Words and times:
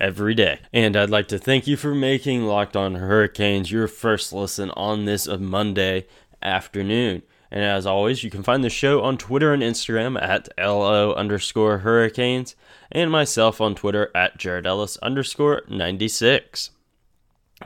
every 0.00 0.34
day. 0.34 0.60
And 0.72 0.96
I'd 0.96 1.10
like 1.10 1.28
to 1.28 1.38
thank 1.38 1.66
you 1.66 1.76
for 1.76 1.94
making 1.94 2.44
Locked 2.44 2.76
On 2.76 2.96
Hurricanes 2.96 3.70
your 3.70 3.86
first 3.86 4.32
listen 4.32 4.70
on 4.70 5.04
this 5.04 5.28
Monday 5.28 6.06
afternoon. 6.42 7.22
And 7.50 7.64
as 7.64 7.84
always, 7.84 8.22
you 8.22 8.30
can 8.30 8.42
find 8.42 8.62
the 8.62 8.70
show 8.70 9.02
on 9.02 9.18
Twitter 9.18 9.52
and 9.52 9.62
Instagram 9.62 10.20
at 10.20 10.48
LO 10.56 11.12
underscore 11.14 11.78
Hurricanes, 11.78 12.54
and 12.92 13.10
myself 13.10 13.60
on 13.60 13.74
Twitter 13.74 14.10
at 14.14 14.38
Jared 14.38 14.66
Ellis 14.66 14.96
underscore 14.98 15.62
96. 15.68 16.70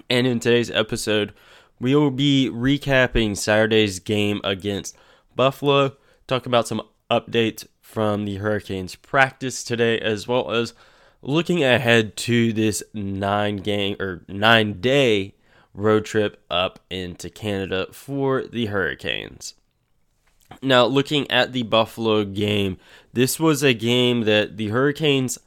And 0.08 0.26
in 0.26 0.40
today's 0.40 0.70
episode, 0.70 1.34
we 1.78 1.94
will 1.94 2.10
be 2.10 2.50
recapping 2.50 3.36
Saturday's 3.36 3.98
game 3.98 4.40
against 4.42 4.96
Buffalo, 5.36 5.96
talk 6.26 6.46
about 6.46 6.66
some 6.66 6.82
updates 7.10 7.66
from 7.82 8.24
the 8.24 8.36
Hurricanes 8.36 8.96
practice 8.96 9.62
today, 9.62 9.98
as 9.98 10.26
well 10.26 10.50
as 10.50 10.72
looking 11.24 11.64
ahead 11.64 12.16
to 12.16 12.52
this 12.52 12.82
nine 12.92 13.56
game 13.56 13.96
or 13.98 14.22
nine 14.28 14.80
day 14.80 15.34
road 15.72 16.04
trip 16.04 16.42
up 16.50 16.78
into 16.90 17.28
Canada 17.28 17.88
for 17.92 18.44
the 18.44 18.66
Hurricanes. 18.66 19.54
Now, 20.62 20.84
looking 20.84 21.28
at 21.30 21.52
the 21.52 21.64
Buffalo 21.64 22.24
game, 22.24 22.76
this 23.12 23.40
was 23.40 23.62
a 23.62 23.74
game 23.74 24.22
that 24.22 24.56
the 24.56 24.68
Hurricanes 24.68 25.38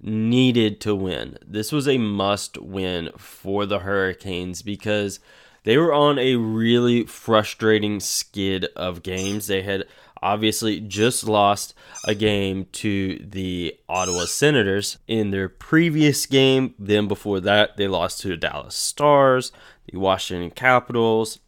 needed 0.00 0.80
to 0.80 0.94
win. 0.94 1.38
This 1.46 1.70
was 1.70 1.86
a 1.86 1.98
must 1.98 2.58
win 2.58 3.10
for 3.16 3.66
the 3.66 3.80
Hurricanes 3.80 4.62
because 4.62 5.20
they 5.64 5.76
were 5.76 5.92
on 5.92 6.18
a 6.18 6.36
really 6.36 7.04
frustrating 7.04 8.00
skid 8.00 8.66
of 8.76 9.02
games. 9.02 9.46
They 9.46 9.62
had 9.62 9.84
obviously 10.22 10.80
just 10.80 11.24
lost 11.24 11.74
a 12.04 12.14
game 12.14 12.66
to 12.72 13.18
the 13.18 13.78
Ottawa 13.88 14.24
Senators 14.24 14.98
in 15.06 15.30
their 15.30 15.48
previous 15.48 16.26
game. 16.26 16.74
Then 16.78 17.08
before 17.08 17.40
that, 17.40 17.76
they 17.76 17.88
lost 17.88 18.20
to 18.20 18.28
the 18.28 18.36
Dallas 18.36 18.74
Stars, 18.74 19.52
the 19.90 19.98
Washington 19.98 20.50
Capitals, 20.50 21.40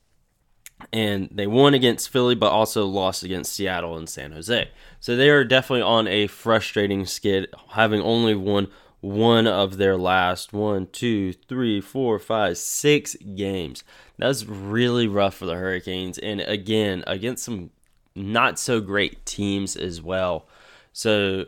and 0.93 1.29
they 1.33 1.47
won 1.47 1.75
against 1.75 2.11
Philly, 2.11 2.35
but 2.35 2.53
also 2.53 2.87
lost 2.87 3.23
against 3.23 3.53
Seattle 3.53 3.97
and 3.97 4.09
San 4.09 4.33
Jose. 4.33 4.71
So 5.01 5.17
they 5.17 5.31
are 5.31 5.45
definitely 5.45 5.83
on 5.83 6.07
a 6.07 6.27
frustrating 6.27 7.05
skid, 7.07 7.49
having 7.71 8.01
only 8.01 8.35
won 8.35 8.69
one 9.01 9.47
of 9.47 9.77
their 9.77 9.97
last 9.97 10.53
one, 10.53 10.87
two, 10.91 11.33
three, 11.33 11.81
four, 11.81 12.19
five, 12.19 12.59
six 12.59 13.15
games. 13.37 13.85
That's 14.19 14.45
really 14.45 15.07
rough 15.07 15.37
for 15.37 15.47
the 15.47 15.55
Hurricanes. 15.55 16.19
And 16.19 16.41
again, 16.41 17.05
against 17.07 17.45
some 17.45 17.71
not 18.19 18.59
so 18.59 18.81
great 18.81 19.25
teams 19.25 19.77
as 19.77 20.03
well. 20.03 20.47
So 20.93 21.47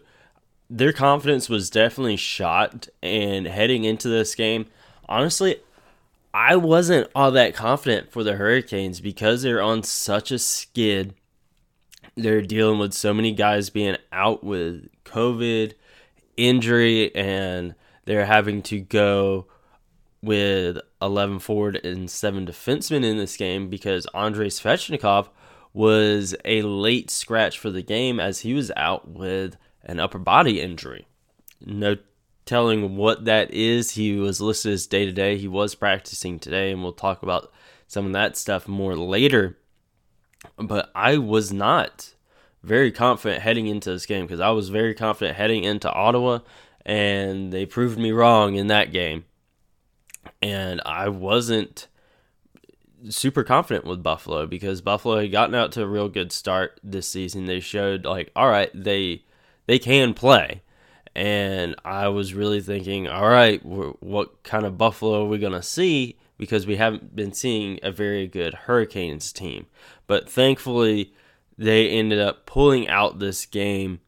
their 0.71 0.93
confidence 0.93 1.49
was 1.49 1.69
definitely 1.69 2.17
shot. 2.17 2.89
And 3.03 3.47
heading 3.47 3.85
into 3.85 4.09
this 4.09 4.35
game, 4.35 4.67
honestly, 5.09 5.57
I 6.33 6.57
wasn't 6.57 7.11
all 7.15 7.33
that 7.33 7.55
confident 7.55 8.13
for 8.13 8.23
the 8.23 8.37
Hurricanes 8.37 9.01
because 9.01 9.43
they're 9.43 9.63
on 9.63 9.83
such 9.83 10.31
a 10.31 10.39
skid. 10.39 11.15
They're 12.17 12.43
dealing 12.43 12.79
with 12.79 12.95
so 12.95 13.13
many 13.13 13.33
guys 13.33 13.71
being 13.71 13.97
out 14.13 14.45
with 14.45 14.89
COVID, 15.05 15.75
injury, 16.37 17.15
and 17.15 17.75
they're 18.05 18.27
having 18.27 18.63
to 18.63 18.79
go 18.81 19.47
with 20.23 20.79
11 21.03 21.39
forward 21.39 21.77
and 21.85 22.11
7 22.11 22.47
defensemen 22.47 23.05
in 23.05 23.17
this 23.17 23.37
game 23.37 23.69
because 23.69 24.07
Andrei 24.15 24.49
Svechnikov 24.49 25.29
was 25.73 26.35
a 26.45 26.63
late 26.63 27.11
scratch 27.11 27.59
for 27.59 27.71
the 27.71 27.83
game 27.83 28.19
as 28.19 28.41
he 28.41 28.55
was 28.55 28.73
out 28.77 29.09
with 29.09 29.57
an 29.85 30.01
upper 30.01 30.19
body 30.19 30.61
injury. 30.61 31.07
No 31.65 31.97
telling 32.45 32.97
what 32.97 33.25
that 33.27 33.53
is. 33.53 33.93
He 33.93 34.17
was 34.17 34.41
listed 34.41 34.73
as 34.73 34.87
day 34.87 35.07
to 35.07 35.13
day. 35.13 35.39
He 35.39 35.49
was 35.49 35.75
practicing 35.75 36.39
today, 36.39 36.73
and 36.73 36.83
we'll 36.83 36.93
talk 36.93 37.23
about 37.23 37.53
some 37.87 38.07
of 38.07 38.13
that 38.13 38.37
stuff 38.37 38.67
more 38.67 38.97
later. 38.97 39.59
But 40.57 40.91
I 40.95 41.19
was 41.19 41.53
not 41.53 42.15
very 42.63 42.91
confident 42.91 43.43
heading 43.43 43.67
into 43.67 43.91
this 43.91 44.07
game 44.07 44.27
because 44.27 44.41
I 44.41 44.51
was 44.51 44.69
very 44.69 44.95
confident 44.95 45.37
heading 45.37 45.65
into 45.65 45.93
Ottawa, 45.93 46.41
and 46.85 47.53
they 47.53 47.67
proved 47.67 47.99
me 47.99 48.11
wrong 48.11 48.57
in 48.57 48.67
that 48.69 48.93
game 48.93 49.25
and 50.43 50.81
I 50.85 51.09
wasn't 51.09 51.89
super 53.09 53.43
confident 53.43 53.85
with 53.85 54.03
Buffalo 54.03 54.47
because 54.47 54.81
Buffalo 54.81 55.21
had 55.21 55.33
gotten 55.33 55.55
out 55.55 55.73
to 55.73 55.83
a 55.83 55.87
real 55.87 56.09
good 56.09 56.33
start 56.33 56.79
this 56.83 57.09
season. 57.09 57.47
They 57.47 57.61
showed 57.61 58.05
like, 58.05 58.31
all 58.37 58.49
right, 58.49 58.71
they 58.75 59.25
they 59.67 59.79
can 59.79 60.15
play, 60.15 60.63
and 61.15 61.75
I 61.85 62.09
was 62.09 62.35
really 62.35 62.61
thinking, 62.61 63.09
all 63.09 63.29
right, 63.29 63.65
what 63.65 64.43
kind 64.43 64.67
of 64.67 64.79
Buffalo 64.79 65.25
are 65.25 65.29
we 65.29 65.39
gonna 65.39 65.63
see? 65.63 66.19
Because 66.39 66.67
we 66.67 66.77
haven't 66.77 67.15
been 67.15 67.33
seeing 67.33 67.79
a 67.83 67.93
very 67.93 68.27
good 68.27 68.55
Hurricanes 68.55 69.33
team, 69.33 69.67
but 70.07 70.29
thankfully 70.29 71.13
they 71.59 71.89
ended 71.91 72.19
up 72.19 72.47
pulling 72.47 72.89
out 72.89 73.19
this 73.19 73.45
game 73.45 74.01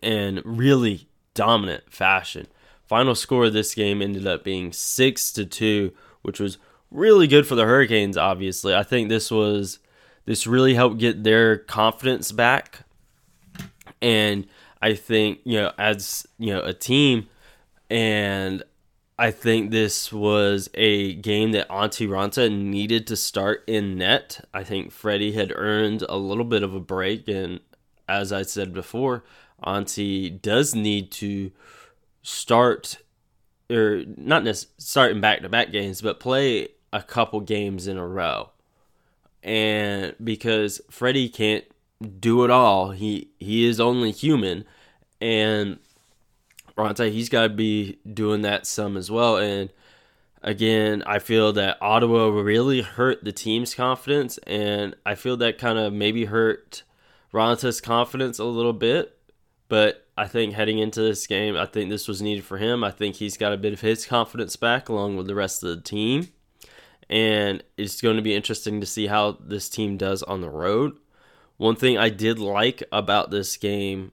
in 0.00 0.40
really 0.44 1.08
dominant 1.34 1.92
fashion. 1.92 2.46
Final 2.86 3.14
score 3.14 3.46
of 3.46 3.52
this 3.52 3.74
game 3.74 4.00
ended 4.00 4.26
up 4.26 4.44
being 4.44 4.72
6 4.72 5.32
to 5.32 5.44
2, 5.44 5.92
which 6.22 6.38
was 6.38 6.58
really 6.94 7.26
good 7.26 7.46
for 7.46 7.56
the 7.56 7.64
Hurricanes 7.64 8.16
obviously. 8.16 8.74
I 8.74 8.84
think 8.84 9.08
this 9.08 9.30
was 9.30 9.80
this 10.24 10.46
really 10.46 10.74
helped 10.74 10.98
get 10.98 11.24
their 11.24 11.58
confidence 11.58 12.32
back. 12.32 12.80
And 14.00 14.46
I 14.80 14.94
think, 14.94 15.40
you 15.44 15.58
know, 15.58 15.72
as, 15.76 16.26
you 16.38 16.52
know, 16.52 16.62
a 16.62 16.72
team 16.72 17.28
and 17.90 18.62
I 19.18 19.30
think 19.30 19.70
this 19.70 20.12
was 20.12 20.68
a 20.74 21.14
game 21.14 21.52
that 21.52 21.68
Antti 21.68 22.08
Raanta 22.08 22.50
needed 22.50 23.06
to 23.08 23.16
start 23.16 23.62
in 23.66 23.96
net. 23.96 24.44
I 24.52 24.64
think 24.64 24.90
Freddie 24.90 25.32
had 25.32 25.52
earned 25.54 26.02
a 26.08 26.16
little 26.16 26.44
bit 26.44 26.62
of 26.62 26.74
a 26.74 26.80
break 26.80 27.28
and 27.28 27.60
as 28.08 28.32
I 28.32 28.42
said 28.42 28.72
before, 28.72 29.24
Antti 29.64 30.40
does 30.40 30.74
need 30.74 31.10
to 31.12 31.50
start 32.22 32.98
or 33.70 34.02
not 34.16 34.44
necessarily 34.44 34.78
start 34.78 35.12
in 35.12 35.20
back 35.20 35.42
to 35.42 35.48
back 35.48 35.72
games, 35.72 36.02
but 36.02 36.20
play 36.20 36.68
a 36.94 37.02
couple 37.02 37.40
games 37.40 37.88
in 37.88 37.98
a 37.98 38.06
row. 38.06 38.50
And 39.42 40.14
because 40.22 40.80
Freddie 40.90 41.28
can't 41.28 41.64
do 42.20 42.44
it 42.44 42.50
all, 42.50 42.92
he 42.92 43.28
he 43.38 43.66
is 43.66 43.80
only 43.80 44.12
human, 44.12 44.64
and 45.20 45.78
Raanta 46.78 47.10
he's 47.10 47.28
got 47.28 47.42
to 47.42 47.48
be 47.50 47.98
doing 48.10 48.42
that 48.42 48.66
some 48.66 48.96
as 48.96 49.10
well. 49.10 49.36
And 49.36 49.70
again, 50.40 51.02
I 51.04 51.18
feel 51.18 51.52
that 51.54 51.78
Ottawa 51.82 52.28
really 52.28 52.80
hurt 52.80 53.24
the 53.24 53.32
team's 53.32 53.74
confidence, 53.74 54.38
and 54.46 54.94
I 55.04 55.14
feel 55.16 55.36
that 55.38 55.58
kind 55.58 55.78
of 55.78 55.92
maybe 55.92 56.26
hurt 56.26 56.84
Raanta's 57.32 57.80
confidence 57.80 58.38
a 58.38 58.44
little 58.44 58.72
bit. 58.72 59.18
But 59.68 60.06
I 60.16 60.26
think 60.26 60.54
heading 60.54 60.78
into 60.78 61.00
this 61.00 61.26
game, 61.26 61.56
I 61.56 61.66
think 61.66 61.90
this 61.90 62.06
was 62.06 62.22
needed 62.22 62.44
for 62.44 62.58
him. 62.58 62.84
I 62.84 62.92
think 62.92 63.16
he's 63.16 63.36
got 63.36 63.52
a 63.52 63.58
bit 63.58 63.72
of 63.72 63.80
his 63.80 64.06
confidence 64.06 64.56
back 64.56 64.88
along 64.88 65.16
with 65.16 65.26
the 65.26 65.34
rest 65.34 65.62
of 65.62 65.70
the 65.70 65.82
team. 65.82 66.28
And 67.08 67.62
it's 67.76 68.00
going 68.00 68.16
to 68.16 68.22
be 68.22 68.34
interesting 68.34 68.80
to 68.80 68.86
see 68.86 69.06
how 69.06 69.38
this 69.40 69.68
team 69.68 69.96
does 69.96 70.22
on 70.22 70.40
the 70.40 70.50
road. 70.50 70.96
One 71.56 71.76
thing 71.76 71.98
I 71.98 72.08
did 72.08 72.38
like 72.38 72.82
about 72.90 73.30
this 73.30 73.56
game 73.56 74.12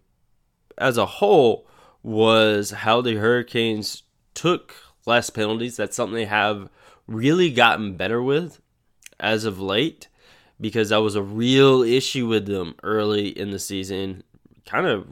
as 0.78 0.98
a 0.98 1.06
whole 1.06 1.68
was 2.04 2.72
how 2.72 3.02
the 3.02 3.16
Hurricanes 3.16 4.04
took 4.34 4.76
less 5.06 5.30
penalties. 5.30 5.78
That's 5.78 5.96
something 5.96 6.16
they 6.16 6.26
have 6.26 6.70
really 7.08 7.52
gotten 7.52 7.96
better 7.96 8.22
with 8.22 8.62
as 9.20 9.46
of 9.46 9.60
late 9.60 10.08
because 10.60 10.90
that 10.90 11.02
was 11.02 11.16
a 11.16 11.24
real 11.24 11.82
issue 11.82 12.28
with 12.28 12.46
them 12.46 12.76
early 12.84 13.28
in 13.28 13.52
the 13.52 13.60
season. 13.60 14.24
Kind 14.66 14.86
of 14.86 15.08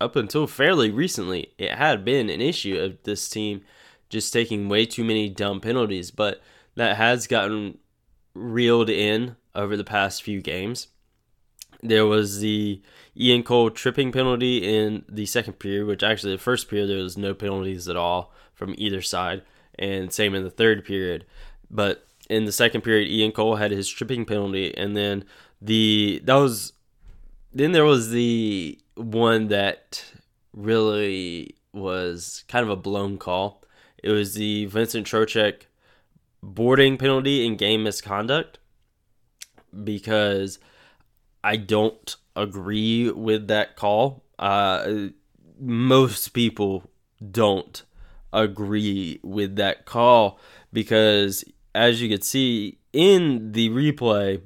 up 0.00 0.16
until 0.16 0.46
fairly 0.46 0.90
recently, 0.90 1.52
it 1.58 1.72
had 1.72 2.04
been 2.04 2.28
an 2.28 2.40
issue 2.40 2.78
of 2.78 3.02
this 3.04 3.28
team 3.28 3.62
just 4.08 4.32
taking 4.32 4.68
way 4.68 4.84
too 4.84 5.04
many 5.04 5.28
dumb 5.28 5.60
penalties, 5.60 6.10
but 6.10 6.42
that 6.74 6.96
has 6.96 7.26
gotten 7.26 7.78
reeled 8.34 8.90
in 8.90 9.36
over 9.54 9.76
the 9.76 9.84
past 9.84 10.22
few 10.22 10.40
games. 10.40 10.88
There 11.82 12.06
was 12.06 12.40
the 12.40 12.80
Ian 13.16 13.42
Cole 13.42 13.70
tripping 13.70 14.12
penalty 14.12 14.58
in 14.58 15.04
the 15.08 15.26
second 15.26 15.54
period, 15.54 15.86
which 15.86 16.02
actually 16.02 16.32
the 16.32 16.38
first 16.38 16.68
period 16.68 16.88
there 16.88 17.02
was 17.02 17.18
no 17.18 17.34
penalties 17.34 17.88
at 17.88 17.96
all 17.96 18.32
from 18.54 18.74
either 18.78 19.02
side, 19.02 19.42
and 19.78 20.12
same 20.12 20.34
in 20.34 20.44
the 20.44 20.50
third 20.50 20.84
period. 20.84 21.26
But 21.70 22.06
in 22.30 22.44
the 22.44 22.52
second 22.52 22.82
period, 22.82 23.08
Ian 23.08 23.32
Cole 23.32 23.56
had 23.56 23.72
his 23.72 23.88
tripping 23.88 24.24
penalty, 24.24 24.76
and 24.76 24.96
then 24.96 25.24
the 25.60 26.20
that 26.24 26.34
was 26.34 26.72
then 27.52 27.72
there 27.72 27.84
was 27.84 28.10
the 28.10 28.78
one 28.94 29.48
that 29.48 30.04
really 30.52 31.56
was 31.72 32.44
kind 32.48 32.62
of 32.62 32.70
a 32.70 32.76
blown 32.76 33.18
call. 33.18 33.62
It 34.02 34.10
was 34.10 34.34
the 34.34 34.66
Vincent 34.66 35.06
Trocheck 35.06 35.66
boarding 36.42 36.96
penalty 36.96 37.46
in 37.46 37.56
game 37.56 37.84
misconduct 37.84 38.58
because 39.84 40.58
I 41.44 41.56
don't 41.56 42.16
agree 42.36 43.10
with 43.10 43.48
that 43.48 43.76
call. 43.76 44.24
Uh, 44.38 45.08
most 45.58 46.28
people 46.28 46.90
don't 47.30 47.82
agree 48.32 49.20
with 49.22 49.56
that 49.56 49.84
call 49.84 50.40
because, 50.72 51.44
as 51.74 52.02
you 52.02 52.08
can 52.08 52.22
see 52.22 52.78
in 52.92 53.52
the 53.52 53.68
replay 53.70 54.40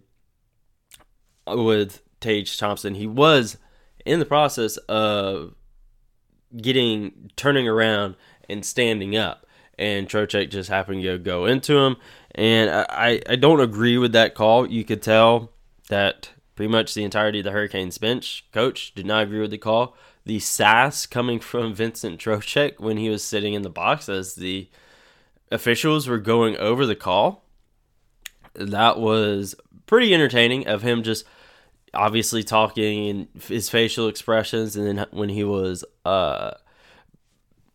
with 1.46 2.02
Tage 2.20 2.58
Thompson, 2.58 2.94
he 2.94 3.06
was 3.06 3.56
in 4.04 4.18
the 4.18 4.24
process 4.24 4.76
of 4.88 5.54
getting 6.56 7.30
turning 7.36 7.68
around 7.68 8.16
and 8.48 8.64
standing 8.64 9.16
up, 9.16 9.45
and 9.78 10.08
Trocheck 10.08 10.50
just 10.50 10.68
happened 10.68 11.02
to 11.02 11.18
go 11.18 11.46
into 11.46 11.76
him. 11.78 11.96
And 12.34 12.70
I, 12.70 13.20
I 13.28 13.36
don't 13.36 13.60
agree 13.60 13.98
with 13.98 14.12
that 14.12 14.34
call. 14.34 14.66
You 14.66 14.84
could 14.84 15.02
tell 15.02 15.52
that 15.88 16.30
pretty 16.54 16.70
much 16.70 16.94
the 16.94 17.04
entirety 17.04 17.40
of 17.40 17.44
the 17.44 17.50
Hurricanes 17.52 17.98
bench 17.98 18.44
coach 18.52 18.94
did 18.94 19.06
not 19.06 19.24
agree 19.24 19.40
with 19.40 19.50
the 19.50 19.58
call. 19.58 19.96
The 20.24 20.38
sass 20.40 21.06
coming 21.06 21.40
from 21.40 21.74
Vincent 21.74 22.20
Trocheck 22.20 22.80
when 22.80 22.96
he 22.96 23.08
was 23.08 23.22
sitting 23.22 23.54
in 23.54 23.62
the 23.62 23.70
box 23.70 24.08
as 24.08 24.34
the 24.34 24.68
officials 25.50 26.08
were 26.08 26.18
going 26.18 26.56
over 26.56 26.86
the 26.86 26.96
call. 26.96 27.44
That 28.54 28.98
was 28.98 29.54
pretty 29.86 30.12
entertaining 30.14 30.66
of 30.66 30.82
him 30.82 31.02
just 31.02 31.24
obviously 31.94 32.42
talking 32.42 33.08
and 33.08 33.42
his 33.42 33.70
facial 33.70 34.08
expressions 34.08 34.76
and 34.76 34.86
then 34.86 35.06
when 35.12 35.28
he 35.28 35.44
was 35.44 35.84
uh, 36.04 36.50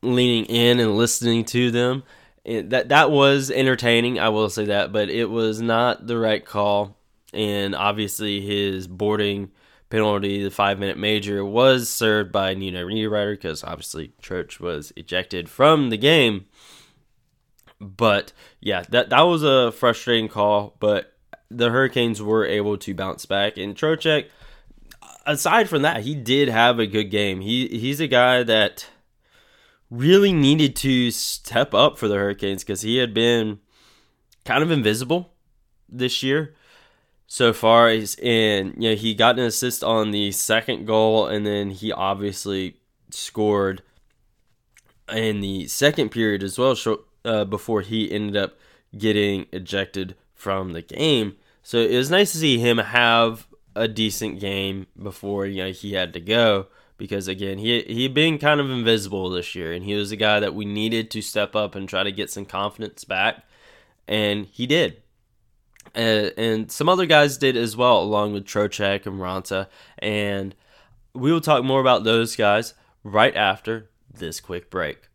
leaning 0.02 0.46
in 0.46 0.80
and 0.80 0.98
listening 0.98 1.46
to 1.46 1.72
them 1.72 2.04
it, 2.44 2.72
that 2.72 2.90
that 2.90 3.12
was 3.12 3.52
entertaining 3.52 4.20
i 4.20 4.30
will 4.30 4.50
say 4.50 4.66
that 4.66 4.92
but 4.92 5.10
it 5.10 5.26
was 5.26 5.62
not 5.62 6.08
the 6.08 6.18
right 6.18 6.46
call 6.46 6.98
and 7.34 7.76
obviously 7.76 8.42
his 8.42 8.88
boarding 8.88 9.52
penalty 9.90 10.44
the 10.44 10.50
five 10.50 10.80
minute 10.80 10.98
major 10.98 11.44
was 11.46 11.90
served 11.90 12.32
by 12.32 12.54
Nino 12.54 12.88
Niederreiter 12.88 13.34
because 13.34 13.64
obviously 13.64 14.14
Troch 14.22 14.60
was 14.60 14.94
ejected 14.96 15.50
from 15.50 15.90
the 15.90 15.98
game 15.98 16.46
but 17.80 18.32
yeah 18.60 18.84
that 18.90 19.10
that 19.10 19.22
was 19.22 19.44
a 19.44 19.72
frustrating 19.72 20.30
call 20.30 20.76
but 20.80 21.12
the 21.52 21.70
Hurricanes 21.70 22.22
were 22.22 22.46
able 22.46 22.78
to 22.78 22.96
bounce 22.96 23.26
back. 23.26 23.58
And 23.58 23.76
Trocheck, 23.76 24.28
aside 25.26 25.70
from 25.70 25.82
that, 25.82 26.02
he 26.04 26.16
did 26.16 26.48
have 26.48 26.80
a 26.80 26.88
good 26.88 27.12
game. 27.12 27.42
He 27.42 27.68
he's 27.68 28.00
a 28.00 28.08
guy 28.08 28.44
that 28.44 28.88
really 29.92 30.32
needed 30.32 30.76
to 30.78 31.12
step 31.12 31.74
up 31.74 32.00
for 32.00 32.08
the 32.08 32.16
Hurricanes 32.16 32.64
because 32.64 32.82
he 32.82 32.98
had 32.98 33.14
been 33.14 33.60
kind 34.46 34.64
of 34.64 34.72
invisible 34.72 35.34
this 35.88 36.24
year 36.24 36.56
so 37.28 37.54
far. 37.54 37.90
He's 37.90 38.16
in, 38.16 38.74
you 38.78 38.90
know, 38.90 38.96
he 38.96 39.14
got 39.14 39.38
an 39.38 39.46
assist 39.46 39.84
on 39.84 40.12
the 40.12 40.32
second 40.32 40.88
goal, 40.88 41.28
and 41.28 41.46
then 41.46 41.72
he 41.72 41.92
obviously 41.92 42.78
scored 43.10 43.84
in 45.12 45.42
the 45.42 45.68
second 45.68 46.10
period 46.10 46.42
as 46.42 46.58
well. 46.58 46.76
Uh, 47.24 47.46
before 47.46 47.82
he 47.82 48.12
ended 48.12 48.36
up 48.36 48.56
getting 48.98 49.46
ejected 49.52 50.16
from 50.34 50.74
the 50.74 50.82
game. 50.82 51.36
So 51.62 51.78
it 51.78 51.96
was 51.96 52.10
nice 52.10 52.32
to 52.32 52.40
see 52.40 52.58
him 52.58 52.80
have 52.80 53.46
a 53.76 53.88
decent 53.88 54.40
game 54.40 54.88
before 55.02 55.46
you 55.46 55.64
know 55.64 55.72
he 55.72 55.94
had 55.94 56.14
to 56.14 56.20
go 56.20 56.66
because 57.02 57.28
again 57.28 57.58
he 57.58 57.82
he 57.88 58.04
had 58.04 58.14
been 58.14 58.38
kind 58.38 58.60
of 58.60 58.70
invisible 58.70 59.28
this 59.28 59.56
year 59.56 59.74
and 59.74 59.84
he 59.84 59.96
was 59.96 60.12
a 60.12 60.16
guy 60.16 60.40
that 60.40 60.54
we 60.54 60.66
needed 60.66 61.10
to 61.10 61.20
step 61.20 61.56
up 61.56 61.74
and 61.74 61.90
try 61.90 62.04
to 62.04 62.12
get 62.12 62.30
some 62.30 62.46
confidence 62.46 63.04
back 63.04 63.44
and 64.08 64.46
he 64.46 64.68
did. 64.68 65.02
Uh, 65.96 66.30
and 66.38 66.72
some 66.72 66.88
other 66.88 67.08
guys 67.08 67.40
did 67.40 67.58
as 67.58 67.76
well 67.76 68.04
along 68.04 68.34
with 68.34 68.46
Trocheck 68.46 69.08
and 69.08 69.20
Raanta 69.20 69.66
and 69.98 70.54
we 71.16 71.32
will 71.32 71.42
talk 71.42 71.64
more 71.64 71.82
about 71.82 72.04
those 72.04 72.36
guys 72.36 72.76
right 73.04 73.36
after 73.36 73.90
this 74.14 74.40
quick 74.40 74.70
break. 74.70 75.10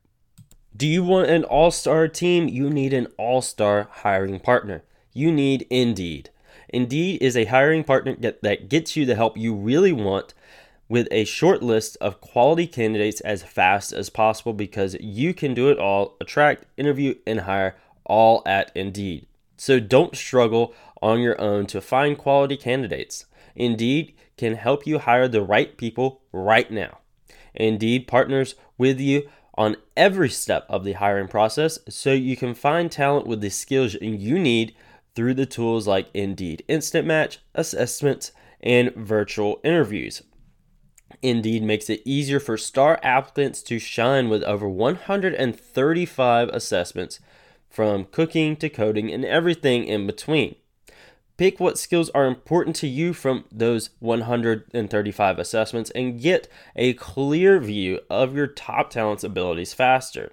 Do 0.76 0.88
you 0.88 1.04
want 1.04 1.30
an 1.30 1.44
all-star 1.44 2.08
team? 2.08 2.48
You 2.48 2.68
need 2.68 2.92
an 2.94 3.06
all-star 3.16 3.88
hiring 3.92 4.40
partner. 4.40 4.82
You 5.12 5.30
need 5.30 5.68
Indeed. 5.70 6.30
Indeed 6.68 7.22
is 7.22 7.36
a 7.36 7.44
hiring 7.44 7.84
partner 7.84 8.16
that 8.16 8.68
gets 8.68 8.96
you 8.96 9.06
the 9.06 9.14
help 9.14 9.38
you 9.38 9.54
really 9.54 9.92
want 9.92 10.34
with 10.88 11.08
a 11.10 11.24
short 11.24 11.62
list 11.62 11.96
of 12.00 12.20
quality 12.20 12.66
candidates 12.66 13.20
as 13.22 13.42
fast 13.42 13.92
as 13.92 14.10
possible 14.10 14.52
because 14.52 14.96
you 15.00 15.34
can 15.34 15.54
do 15.54 15.68
it 15.68 15.78
all 15.78 16.16
attract, 16.20 16.64
interview, 16.76 17.14
and 17.26 17.40
hire 17.40 17.76
all 18.04 18.42
at 18.46 18.70
Indeed. 18.74 19.26
So 19.56 19.80
don't 19.80 20.16
struggle 20.16 20.74
on 21.02 21.20
your 21.20 21.40
own 21.40 21.66
to 21.66 21.80
find 21.80 22.16
quality 22.16 22.56
candidates. 22.56 23.26
Indeed 23.54 24.14
can 24.36 24.54
help 24.54 24.86
you 24.86 24.98
hire 24.98 25.28
the 25.28 25.42
right 25.42 25.76
people 25.76 26.20
right 26.32 26.70
now. 26.70 26.98
Indeed 27.54 28.06
partners 28.06 28.54
with 28.76 29.00
you 29.00 29.28
on 29.54 29.76
every 29.96 30.28
step 30.28 30.66
of 30.68 30.84
the 30.84 30.92
hiring 30.92 31.28
process 31.28 31.78
so 31.88 32.12
you 32.12 32.36
can 32.36 32.54
find 32.54 32.92
talent 32.92 33.26
with 33.26 33.40
the 33.40 33.48
skills 33.48 33.94
you 33.94 34.38
need 34.38 34.74
through 35.14 35.32
the 35.32 35.46
tools 35.46 35.86
like 35.86 36.08
Indeed 36.12 36.62
Instant 36.68 37.06
Match, 37.06 37.38
assessments, 37.54 38.32
and 38.60 38.94
virtual 38.94 39.60
interviews. 39.64 40.22
Indeed 41.22 41.62
makes 41.62 41.88
it 41.90 42.02
easier 42.04 42.40
for 42.40 42.56
star 42.56 43.00
applicants 43.02 43.62
to 43.64 43.78
shine 43.78 44.28
with 44.28 44.42
over 44.44 44.68
135 44.68 46.48
assessments 46.50 47.20
from 47.68 48.04
cooking 48.04 48.56
to 48.56 48.68
coding 48.68 49.12
and 49.12 49.24
everything 49.24 49.84
in 49.84 50.06
between. 50.06 50.56
Pick 51.36 51.60
what 51.60 51.78
skills 51.78 52.08
are 52.10 52.26
important 52.26 52.74
to 52.76 52.86
you 52.86 53.12
from 53.12 53.44
those 53.52 53.90
135 53.98 55.38
assessments 55.38 55.90
and 55.90 56.20
get 56.20 56.48
a 56.74 56.94
clear 56.94 57.60
view 57.60 58.00
of 58.08 58.34
your 58.34 58.46
top 58.46 58.88
talent's 58.88 59.24
abilities 59.24 59.74
faster. 59.74 60.32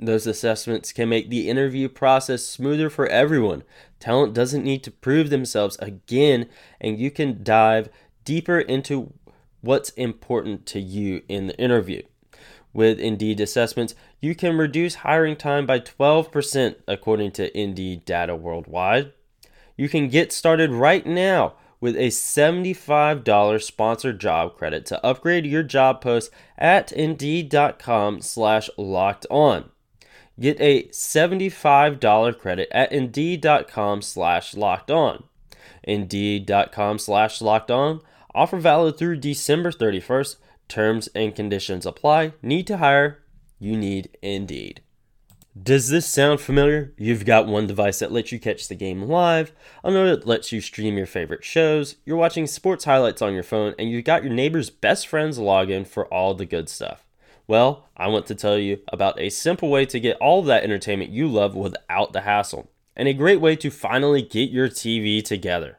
Those 0.00 0.26
assessments 0.26 0.92
can 0.92 1.08
make 1.08 1.30
the 1.30 1.48
interview 1.48 1.88
process 1.88 2.44
smoother 2.44 2.90
for 2.90 3.06
everyone. 3.06 3.62
Talent 4.00 4.34
doesn't 4.34 4.64
need 4.64 4.82
to 4.82 4.90
prove 4.90 5.30
themselves 5.30 5.76
again, 5.78 6.48
and 6.80 6.98
you 6.98 7.12
can 7.12 7.44
dive 7.44 7.88
deeper 8.24 8.58
into 8.58 9.12
what's 9.62 9.90
important 9.90 10.66
to 10.66 10.80
you 10.80 11.22
in 11.28 11.46
the 11.46 11.58
interview. 11.58 12.02
With 12.74 13.00
Indeed 13.00 13.40
assessments, 13.40 13.94
you 14.20 14.34
can 14.34 14.56
reduce 14.56 14.96
hiring 14.96 15.36
time 15.36 15.66
by 15.66 15.80
12% 15.80 16.76
according 16.86 17.32
to 17.32 17.58
Indeed 17.58 18.04
data 18.04 18.36
worldwide. 18.36 19.12
You 19.76 19.88
can 19.88 20.08
get 20.08 20.32
started 20.32 20.70
right 20.70 21.06
now 21.06 21.54
with 21.80 21.96
a 21.96 22.08
$75 22.08 23.62
sponsored 23.62 24.20
job 24.20 24.54
credit 24.56 24.86
to 24.86 25.04
upgrade 25.04 25.44
your 25.44 25.64
job 25.64 26.00
post 26.00 26.30
at 26.56 26.92
indeed.com 26.92 28.20
slash 28.20 28.70
locked 28.78 29.26
on. 29.30 29.70
Get 30.38 30.60
a 30.60 30.84
$75 30.84 32.38
credit 32.38 32.68
at 32.70 32.92
Indeed.com 32.92 34.00
slash 34.00 34.54
locked 34.54 34.90
on. 34.90 35.24
Indeed.com 35.82 36.98
slash 36.98 37.40
locked 37.42 37.70
on. 37.70 38.00
Offer 38.34 38.58
valid 38.58 38.96
through 38.96 39.16
December 39.16 39.70
31st. 39.70 40.36
Terms 40.68 41.08
and 41.14 41.34
conditions 41.34 41.84
apply. 41.84 42.32
Need 42.42 42.66
to 42.68 42.78
hire? 42.78 43.22
You 43.58 43.76
need 43.76 44.16
Indeed. 44.22 44.80
Does 45.60 45.90
this 45.90 46.06
sound 46.06 46.40
familiar? 46.40 46.94
You've 46.96 47.26
got 47.26 47.46
one 47.46 47.66
device 47.66 47.98
that 47.98 48.10
lets 48.10 48.32
you 48.32 48.40
catch 48.40 48.68
the 48.68 48.74
game 48.74 49.02
live, 49.02 49.52
another 49.84 50.16
that 50.16 50.26
lets 50.26 50.50
you 50.50 50.62
stream 50.62 50.96
your 50.96 51.04
favorite 51.04 51.44
shows, 51.44 51.96
you're 52.06 52.16
watching 52.16 52.46
sports 52.46 52.86
highlights 52.86 53.20
on 53.20 53.34
your 53.34 53.42
phone, 53.42 53.74
and 53.78 53.90
you've 53.90 54.06
got 54.06 54.24
your 54.24 54.32
neighbor's 54.32 54.70
best 54.70 55.06
friend's 55.06 55.38
login 55.38 55.86
for 55.86 56.06
all 56.06 56.32
the 56.32 56.46
good 56.46 56.70
stuff. 56.70 57.06
Well, 57.46 57.90
I 57.98 58.08
want 58.08 58.24
to 58.28 58.34
tell 58.34 58.56
you 58.56 58.78
about 58.88 59.20
a 59.20 59.28
simple 59.28 59.68
way 59.68 59.84
to 59.84 60.00
get 60.00 60.16
all 60.22 60.42
that 60.44 60.64
entertainment 60.64 61.10
you 61.10 61.28
love 61.28 61.54
without 61.54 62.14
the 62.14 62.22
hassle, 62.22 62.70
and 62.96 63.06
a 63.06 63.12
great 63.12 63.42
way 63.42 63.54
to 63.56 63.70
finally 63.70 64.22
get 64.22 64.50
your 64.50 64.70
TV 64.70 65.22
together. 65.22 65.78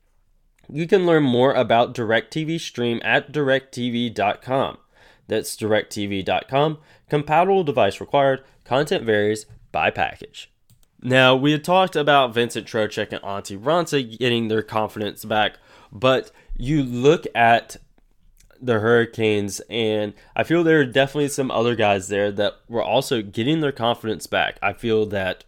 You 0.71 0.87
can 0.87 1.05
learn 1.05 1.23
more 1.23 1.53
about 1.53 1.93
DirecTV 1.93 2.59
Stream 2.59 3.01
at 3.03 3.31
directv.com. 3.31 4.77
That's 5.27 5.55
directv.com. 5.57 6.77
Compatible 7.09 7.63
device 7.63 7.99
required. 7.99 8.43
Content 8.63 9.03
varies 9.03 9.45
by 9.71 9.91
package. 9.91 10.49
Now, 11.01 11.35
we 11.35 11.51
had 11.51 11.63
talked 11.63 11.95
about 11.95 12.33
Vincent 12.33 12.67
Trocheck 12.67 13.11
and 13.11 13.21
Antti 13.21 13.59
Raanta 13.59 14.17
getting 14.17 14.47
their 14.47 14.61
confidence 14.61 15.25
back, 15.25 15.57
but 15.91 16.31
you 16.55 16.83
look 16.83 17.25
at 17.33 17.77
the 18.61 18.79
Hurricanes, 18.79 19.59
and 19.69 20.13
I 20.35 20.43
feel 20.43 20.63
there 20.63 20.79
are 20.79 20.85
definitely 20.85 21.29
some 21.29 21.49
other 21.49 21.75
guys 21.75 22.07
there 22.07 22.31
that 22.33 22.53
were 22.69 22.83
also 22.83 23.21
getting 23.23 23.59
their 23.61 23.71
confidence 23.71 24.27
back. 24.27 24.57
I 24.61 24.73
feel 24.73 25.07
that 25.07 25.43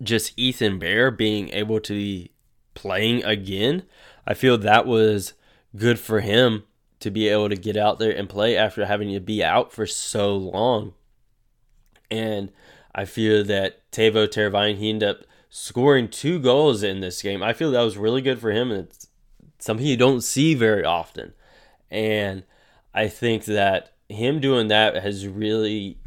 just 0.00 0.38
Ethan 0.38 0.78
Bear 0.78 1.10
being 1.10 1.50
able 1.50 1.80
to 1.80 2.28
playing 2.80 3.24
again, 3.24 3.82
I 4.26 4.34
feel 4.34 4.56
that 4.58 4.86
was 4.86 5.34
good 5.76 5.98
for 5.98 6.20
him 6.20 6.64
to 7.00 7.10
be 7.10 7.28
able 7.28 7.48
to 7.48 7.56
get 7.56 7.76
out 7.76 7.98
there 7.98 8.12
and 8.12 8.28
play 8.28 8.56
after 8.56 8.86
having 8.86 9.12
to 9.12 9.20
be 9.20 9.42
out 9.42 9.72
for 9.72 9.86
so 9.86 10.36
long. 10.36 10.94
And 12.10 12.50
I 12.94 13.04
feel 13.04 13.44
that 13.44 13.90
Teuvo 13.90 14.26
Teravainen, 14.26 14.76
he 14.76 14.90
ended 14.90 15.08
up 15.08 15.24
scoring 15.48 16.08
two 16.08 16.38
goals 16.38 16.82
in 16.82 17.00
this 17.00 17.22
game. 17.22 17.42
I 17.42 17.52
feel 17.52 17.70
that 17.70 17.82
was 17.82 17.96
really 17.96 18.22
good 18.22 18.38
for 18.38 18.50
him, 18.50 18.70
and 18.70 18.86
it's 18.86 19.08
something 19.58 19.86
you 19.86 19.96
don't 19.96 20.22
see 20.22 20.54
very 20.54 20.84
often. 20.84 21.34
And 21.90 22.44
I 22.94 23.08
think 23.08 23.44
that 23.44 23.92
him 24.08 24.40
doing 24.40 24.68
that 24.68 24.96
has 24.96 25.26
really, 25.26 25.98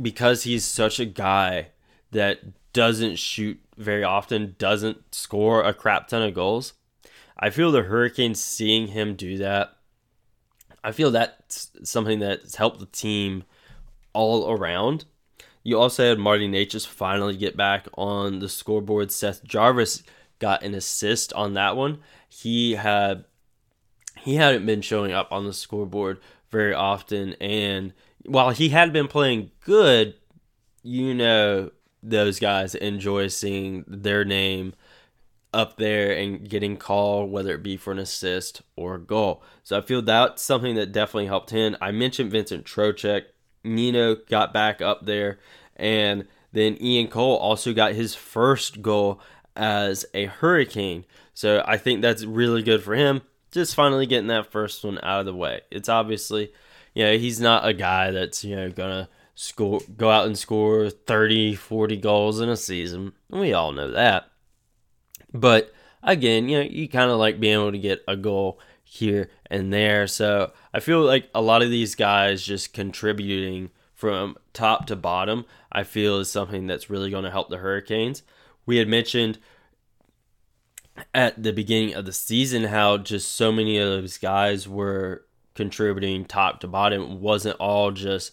because 0.00 0.44
he's 0.44 0.64
such 0.64 0.98
a 0.98 1.04
guy 1.04 1.68
that 2.10 2.40
doesn't 2.72 3.16
shoot 3.16 3.60
very 3.76 4.04
often, 4.04 4.54
doesn't 4.58 5.14
score 5.14 5.62
a 5.62 5.74
crap 5.74 6.08
ton 6.08 6.22
of 6.22 6.34
goals. 6.34 6.74
I 7.38 7.50
feel 7.50 7.72
the 7.72 7.82
Hurricanes 7.82 8.42
seeing 8.42 8.88
him 8.88 9.14
do 9.14 9.38
that. 9.38 9.76
I 10.84 10.92
feel 10.92 11.10
that's 11.10 11.70
something 11.84 12.18
that's 12.18 12.56
helped 12.56 12.80
the 12.80 12.86
team 12.86 13.44
all 14.12 14.50
around. 14.50 15.04
You 15.62 15.78
also 15.78 16.08
had 16.08 16.18
Marty 16.18 16.48
Necas 16.48 16.86
finally 16.86 17.36
get 17.36 17.56
back 17.56 17.86
on 17.94 18.40
the 18.40 18.48
scoreboard. 18.48 19.12
Seth 19.12 19.44
Jarvis 19.44 20.02
got 20.38 20.62
an 20.62 20.74
assist 20.74 21.32
on 21.34 21.54
that 21.54 21.76
one. 21.76 21.98
He 22.28 22.72
had 22.74 23.24
he 24.18 24.36
hadn't 24.36 24.66
been 24.66 24.82
showing 24.82 25.12
up 25.12 25.32
on 25.32 25.46
the 25.46 25.52
scoreboard 25.52 26.20
very 26.50 26.74
often, 26.74 27.34
and 27.34 27.92
while 28.24 28.50
he 28.50 28.68
had 28.70 28.92
been 28.92 29.08
playing 29.08 29.50
good, 29.64 30.14
you 30.82 31.14
know 31.14 31.70
those 32.02 32.38
guys 32.38 32.74
enjoy 32.74 33.28
seeing 33.28 33.84
their 33.86 34.24
name 34.24 34.74
up 35.54 35.76
there 35.76 36.16
and 36.16 36.48
getting 36.48 36.76
called, 36.76 37.30
whether 37.30 37.54
it 37.54 37.62
be 37.62 37.76
for 37.76 37.92
an 37.92 37.98
assist 37.98 38.62
or 38.74 38.94
a 38.94 39.00
goal. 39.00 39.42
So 39.62 39.76
I 39.76 39.82
feel 39.82 40.02
that's 40.02 40.42
something 40.42 40.74
that 40.76 40.92
definitely 40.92 41.26
helped 41.26 41.50
him. 41.50 41.76
I 41.80 41.90
mentioned 41.90 42.30
Vincent 42.30 42.64
Trocheck. 42.64 43.24
Nino 43.64 44.16
got 44.16 44.52
back 44.52 44.80
up 44.80 45.06
there, 45.06 45.38
and 45.76 46.26
then 46.52 46.76
Ian 46.82 47.06
Cole 47.06 47.36
also 47.36 47.72
got 47.72 47.92
his 47.92 48.14
first 48.14 48.82
goal 48.82 49.20
as 49.54 50.04
a 50.14 50.24
Hurricane. 50.24 51.04
So 51.32 51.62
I 51.64 51.76
think 51.76 52.02
that's 52.02 52.24
really 52.24 52.62
good 52.62 52.82
for 52.82 52.96
him. 52.96 53.22
Just 53.52 53.74
finally 53.74 54.06
getting 54.06 54.26
that 54.28 54.50
first 54.50 54.82
one 54.82 54.98
out 55.02 55.20
of 55.20 55.26
the 55.26 55.34
way. 55.34 55.60
It's 55.70 55.88
obviously, 55.88 56.52
you 56.94 57.04
know, 57.04 57.16
he's 57.16 57.38
not 57.38 57.66
a 57.66 57.72
guy 57.72 58.10
that's, 58.10 58.42
you 58.42 58.56
know, 58.56 58.70
to 58.70 59.08
score 59.34 59.80
go 59.96 60.10
out 60.10 60.26
and 60.26 60.38
score 60.38 60.90
30, 60.90 61.54
40 61.54 61.96
goals 61.96 62.40
in 62.40 62.48
a 62.48 62.56
season. 62.56 63.12
We 63.30 63.52
all 63.52 63.72
know 63.72 63.90
that. 63.90 64.30
But 65.32 65.72
again, 66.02 66.48
you 66.48 66.58
know, 66.58 66.68
you 66.68 66.88
kind 66.88 67.10
of 67.10 67.18
like 67.18 67.40
being 67.40 67.54
able 67.54 67.72
to 67.72 67.78
get 67.78 68.02
a 68.06 68.16
goal 68.16 68.60
here 68.84 69.30
and 69.50 69.72
there. 69.72 70.06
So 70.06 70.52
I 70.74 70.80
feel 70.80 71.00
like 71.00 71.30
a 71.34 71.40
lot 71.40 71.62
of 71.62 71.70
these 71.70 71.94
guys 71.94 72.42
just 72.42 72.74
contributing 72.74 73.70
from 73.94 74.36
top 74.52 74.86
to 74.86 74.96
bottom, 74.96 75.46
I 75.70 75.84
feel 75.84 76.18
is 76.18 76.30
something 76.30 76.66
that's 76.66 76.90
really 76.90 77.10
going 77.10 77.24
to 77.24 77.30
help 77.30 77.48
the 77.48 77.58
Hurricanes. 77.58 78.22
We 78.66 78.78
had 78.78 78.88
mentioned 78.88 79.38
at 81.14 81.42
the 81.42 81.52
beginning 81.52 81.94
of 81.94 82.04
the 82.04 82.12
season 82.12 82.64
how 82.64 82.98
just 82.98 83.32
so 83.32 83.50
many 83.52 83.78
of 83.78 83.88
those 83.88 84.18
guys 84.18 84.68
were 84.68 85.24
contributing 85.54 86.24
top 86.24 86.60
to 86.60 86.68
bottom. 86.68 87.02
It 87.02 87.18
wasn't 87.18 87.56
all 87.58 87.92
just 87.92 88.32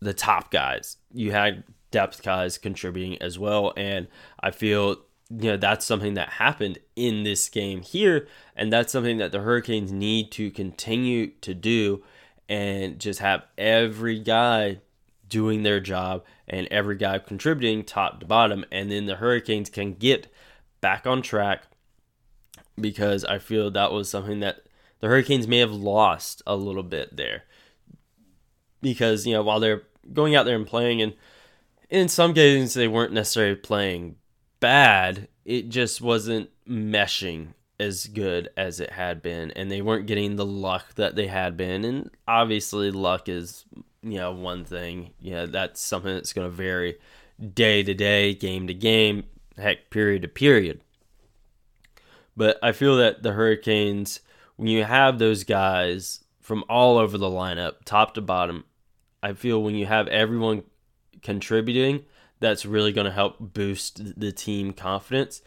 the 0.00 0.14
top 0.14 0.50
guys. 0.50 0.96
You 1.12 1.32
had 1.32 1.64
depth 1.90 2.22
guys 2.22 2.58
contributing 2.58 3.20
as 3.20 3.38
well. 3.38 3.72
And 3.76 4.08
I 4.40 4.50
feel 4.50 4.98
you 5.30 5.50
know 5.50 5.56
that's 5.56 5.86
something 5.86 6.14
that 6.14 6.28
happened 6.28 6.78
in 6.96 7.22
this 7.22 7.48
game 7.48 7.82
here 7.82 8.26
and 8.56 8.72
that's 8.72 8.92
something 8.92 9.18
that 9.18 9.30
the 9.30 9.40
hurricanes 9.40 9.92
need 9.92 10.32
to 10.32 10.50
continue 10.50 11.28
to 11.40 11.54
do 11.54 12.02
and 12.48 12.98
just 12.98 13.20
have 13.20 13.44
every 13.56 14.18
guy 14.18 14.80
doing 15.28 15.62
their 15.62 15.78
job 15.78 16.24
and 16.48 16.66
every 16.72 16.96
guy 16.96 17.16
contributing 17.18 17.84
top 17.84 18.18
to 18.18 18.26
bottom 18.26 18.64
and 18.72 18.90
then 18.90 19.06
the 19.06 19.16
hurricanes 19.16 19.70
can 19.70 19.94
get 19.94 20.26
back 20.80 21.06
on 21.06 21.22
track 21.22 21.62
because 22.80 23.24
i 23.26 23.38
feel 23.38 23.70
that 23.70 23.92
was 23.92 24.10
something 24.10 24.40
that 24.40 24.62
the 24.98 25.06
hurricanes 25.06 25.46
may 25.46 25.58
have 25.58 25.70
lost 25.70 26.42
a 26.44 26.56
little 26.56 26.82
bit 26.82 27.16
there 27.16 27.44
because 28.82 29.26
you 29.26 29.32
know 29.32 29.42
while 29.42 29.60
they're 29.60 29.82
going 30.12 30.34
out 30.34 30.44
there 30.44 30.56
and 30.56 30.66
playing 30.66 31.02
and 31.02 31.14
in 31.88 32.08
some 32.08 32.32
games 32.32 32.74
they 32.74 32.88
weren't 32.88 33.12
necessarily 33.12 33.56
playing 33.56 34.16
bad. 34.60 35.28
It 35.44 35.68
just 35.68 36.00
wasn't 36.00 36.50
meshing 36.68 37.54
as 37.80 38.06
good 38.06 38.50
as 38.56 38.78
it 38.78 38.92
had 38.92 39.22
been, 39.22 39.50
and 39.52 39.70
they 39.70 39.80
weren't 39.80 40.06
getting 40.06 40.36
the 40.36 40.46
luck 40.46 40.94
that 40.96 41.16
they 41.16 41.26
had 41.26 41.56
been. 41.56 41.84
And 41.84 42.10
obviously, 42.28 42.90
luck 42.90 43.28
is 43.28 43.64
you 44.02 44.18
know 44.18 44.32
one 44.32 44.64
thing. 44.64 45.10
You 45.18 45.32
know 45.32 45.46
that's 45.46 45.80
something 45.80 46.14
that's 46.14 46.32
going 46.32 46.48
to 46.48 46.54
vary 46.54 46.98
day 47.54 47.82
to 47.82 47.94
day, 47.94 48.34
game 48.34 48.66
to 48.68 48.74
game, 48.74 49.24
heck, 49.56 49.90
period 49.90 50.22
to 50.22 50.28
period. 50.28 50.82
But 52.36 52.58
I 52.62 52.72
feel 52.72 52.96
that 52.98 53.22
the 53.22 53.32
Hurricanes, 53.32 54.20
when 54.56 54.68
you 54.68 54.84
have 54.84 55.18
those 55.18 55.44
guys 55.44 56.22
from 56.40 56.64
all 56.68 56.98
over 56.98 57.18
the 57.18 57.26
lineup, 57.26 57.84
top 57.84 58.14
to 58.14 58.20
bottom, 58.20 58.64
I 59.22 59.32
feel 59.34 59.62
when 59.62 59.74
you 59.74 59.86
have 59.86 60.08
everyone 60.08 60.62
contributing, 61.22 62.04
that's 62.40 62.64
really 62.64 62.92
going 62.92 63.04
to 63.04 63.12
help 63.12 63.36
boost 63.38 64.18
the 64.18 64.32
team 64.32 64.72
confidence. 64.72 65.42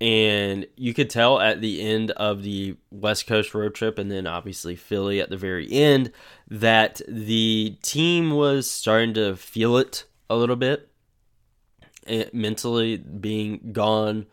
And 0.00 0.66
you 0.76 0.94
could 0.94 1.10
tell 1.10 1.40
at 1.40 1.60
the 1.60 1.80
end 1.80 2.12
of 2.12 2.42
the 2.42 2.76
West 2.90 3.26
Coast 3.26 3.54
road 3.54 3.74
trip, 3.74 3.98
and 3.98 4.10
then 4.10 4.26
obviously 4.26 4.76
Philly 4.76 5.20
at 5.20 5.28
the 5.28 5.36
very 5.36 5.70
end, 5.72 6.12
that 6.48 7.00
the 7.08 7.76
team 7.82 8.30
was 8.30 8.70
starting 8.70 9.14
to 9.14 9.34
feel 9.36 9.76
it 9.76 10.04
a 10.30 10.36
little 10.36 10.56
bit. 10.56 10.88
It, 12.06 12.28
eh, 12.28 12.30
mentally 12.32 12.96
being 12.96 13.72
gone 13.72 14.26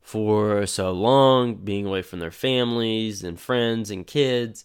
for 0.00 0.66
so 0.66 0.92
long, 0.92 1.54
being 1.56 1.86
away 1.86 2.02
from 2.02 2.18
their 2.18 2.30
families 2.32 3.22
and 3.22 3.40
friends 3.40 3.90
and 3.90 4.06
kids. 4.06 4.64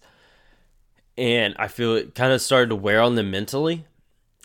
And 1.18 1.56
I 1.60 1.68
feel 1.68 1.96
it 1.96 2.16
kind 2.16 2.34
of 2.34 2.42
started 2.42 2.70
to 2.70 2.76
wear 2.76 3.02
on 3.02 3.16
them 3.16 3.32
mentally 3.32 3.86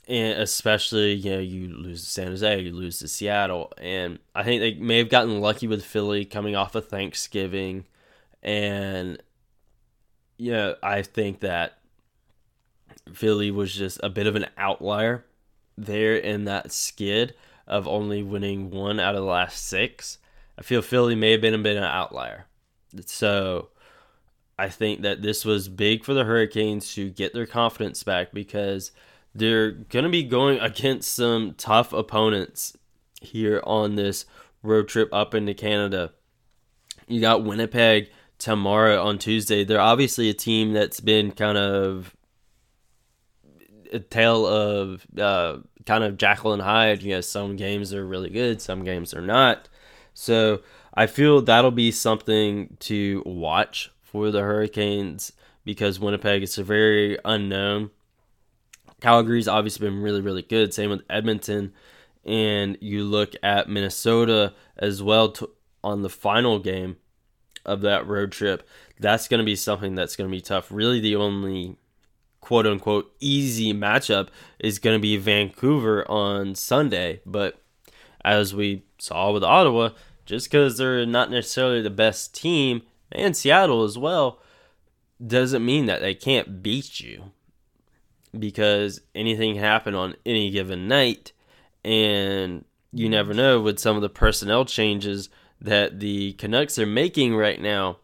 and 0.08 0.40
especially 0.40 1.14
you 1.14 1.32
know 1.32 1.40
you 1.40 1.68
lose 1.68 2.04
to 2.04 2.11
San 2.11 2.28
Jose, 2.28 2.61
you 2.61 2.73
lose 2.73 2.99
to 3.00 3.08
Seattle, 3.08 3.73
and 3.78 4.18
I 4.35 4.42
think 4.42 4.61
they 4.61 4.75
may 4.75 4.99
have 4.99 5.08
gotten 5.08 5.40
lucky 5.40 5.66
with 5.66 5.85
Philly 5.85 6.25
coming 6.25 6.54
off 6.54 6.75
of 6.75 6.88
Thanksgiving, 6.88 7.87
and 8.42 9.20
you 10.38 10.52
know 10.52 10.76
I 10.82 11.02
think 11.02 11.40
that 11.40 11.78
Philly 13.12 13.50
was 13.50 13.75
just 13.75 14.00
a 14.02 14.11
bit 14.11 14.26
of 14.26 14.37
an 14.37 14.46
outlier 14.56 15.25
there 15.76 16.16
in 16.16 16.44
that 16.44 16.73
skid 16.73 17.35
of 17.66 17.88
only 17.88 18.23
winning 18.23 18.70
one 18.70 19.00
out 19.00 19.16
of 19.16 19.23
the 19.23 19.26
last 19.26 19.66
six. 19.66 20.18
I 20.58 20.62
feel 20.62 20.82
Philly 20.82 21.14
may 21.16 21.32
have 21.32 21.40
been 21.40 21.54
a 21.54 21.58
bit 21.58 21.76
of 21.76 21.82
an 21.82 21.88
outlier, 21.90 22.46
so. 23.04 23.70
I 24.58 24.68
think 24.68 25.02
that 25.02 25.22
this 25.22 25.44
was 25.44 25.68
big 25.68 26.04
for 26.04 26.14
the 26.14 26.25
Hurricanes 26.25 26.94
to 26.94 27.10
get 27.10 27.34
their 27.34 27.46
confidence 27.46 28.02
back 28.02 28.32
because 28.32 28.90
they're 29.34 29.70
going 29.70 30.04
to 30.04 30.10
be 30.10 30.22
going 30.22 30.58
against 30.60 31.14
some 31.14 31.54
tough 31.58 31.92
opponents 31.92 32.76
here 33.20 33.60
on 33.64 33.96
this 33.96 34.25
road 34.62 34.88
trip 34.88 35.10
up 35.12 35.34
into 35.34 35.52
Canada. 35.52 36.12
You 37.06 37.20
got 37.20 37.44
Winnipeg 37.44 38.10
tomorrow 38.38 39.02
on 39.02 39.18
Tuesday. 39.18 39.64
They're 39.64 39.80
obviously 39.80 40.30
a 40.30 40.34
team 40.34 40.72
that's 40.72 41.00
been 41.00 41.32
kind 41.32 41.58
of 41.58 42.16
a 43.92 44.00
tale 44.00 44.46
of 44.46 45.06
uh, 45.18 45.58
kind 45.84 46.02
of 46.02 46.16
Jekyll 46.16 46.52
and 46.52 46.62
Hyde. 46.62 47.02
You 47.02 47.14
know, 47.14 47.20
some 47.20 47.56
games 47.56 47.92
are 47.92 48.06
really 48.06 48.30
good, 48.30 48.62
some 48.62 48.84
games 48.84 49.12
are 49.12 49.20
not. 49.20 49.68
So 50.14 50.62
I 50.94 51.06
feel 51.06 51.42
that'll 51.42 51.70
be 51.70 51.92
something 51.92 52.76
to 52.80 53.22
watch 53.26 53.90
for 54.06 54.30
the 54.30 54.40
Hurricanes 54.40 55.32
because 55.64 56.00
Winnipeg 56.00 56.42
is 56.42 56.56
a 56.58 56.64
very 56.64 57.18
unknown 57.25 57.90
Calgary's 59.00 59.48
obviously 59.48 59.88
been 59.88 60.02
really, 60.02 60.20
really 60.20 60.42
good. 60.42 60.72
Same 60.72 60.90
with 60.90 61.02
Edmonton. 61.10 61.72
And 62.25 62.76
you 62.80 63.04
look 63.04 63.34
at 63.42 63.68
Minnesota 63.68 64.54
as 64.76 65.02
well 65.02 65.30
to, 65.32 65.50
on 65.84 66.02
the 66.02 66.08
final 66.08 66.58
game 66.58 66.96
of 67.64 67.82
that 67.82 68.06
road 68.06 68.32
trip. 68.32 68.66
That's 68.98 69.28
going 69.28 69.38
to 69.38 69.44
be 69.44 69.56
something 69.56 69.94
that's 69.94 70.16
going 70.16 70.28
to 70.30 70.34
be 70.34 70.40
tough. 70.40 70.68
Really, 70.70 71.00
the 71.00 71.16
only 71.16 71.76
quote 72.40 72.66
unquote 72.66 73.12
easy 73.20 73.72
matchup 73.72 74.28
is 74.58 74.78
going 74.78 74.96
to 74.96 75.02
be 75.02 75.16
Vancouver 75.16 76.08
on 76.10 76.54
Sunday. 76.54 77.20
But 77.26 77.60
as 78.25 78.54
we 78.54 78.84
saw 78.98 79.30
with 79.30 79.44
Ottawa, 79.44 79.90
just 80.25 80.50
because 80.50 80.78
they're 80.78 81.06
not 81.06 81.30
necessarily 81.30 81.82
the 81.82 81.90
best 81.90 82.34
team, 82.34 82.82
and 83.12 83.36
Seattle 83.36 83.84
as 83.84 83.96
well, 83.96 84.40
doesn't 85.25 85.64
mean 85.64 85.86
that 85.86 86.00
they 86.00 86.14
can't 86.14 86.62
beat 86.62 87.00
you. 87.00 87.32
Because 88.36 89.00
anything 89.14 89.54
can 89.54 89.62
happen 89.62 89.94
on 89.94 90.16
any 90.26 90.50
given 90.50 90.88
night, 90.88 91.32
and 91.84 92.64
you 92.92 93.08
never 93.08 93.32
know 93.32 93.60
with 93.60 93.78
some 93.78 93.96
of 93.96 94.02
the 94.02 94.08
personnel 94.10 94.64
changes 94.64 95.30
that 95.60 96.00
the 96.00 96.34
Canucks 96.34 96.78
are 96.78 96.86
making 96.86 97.34
right 97.34 97.60
now. 97.60 97.98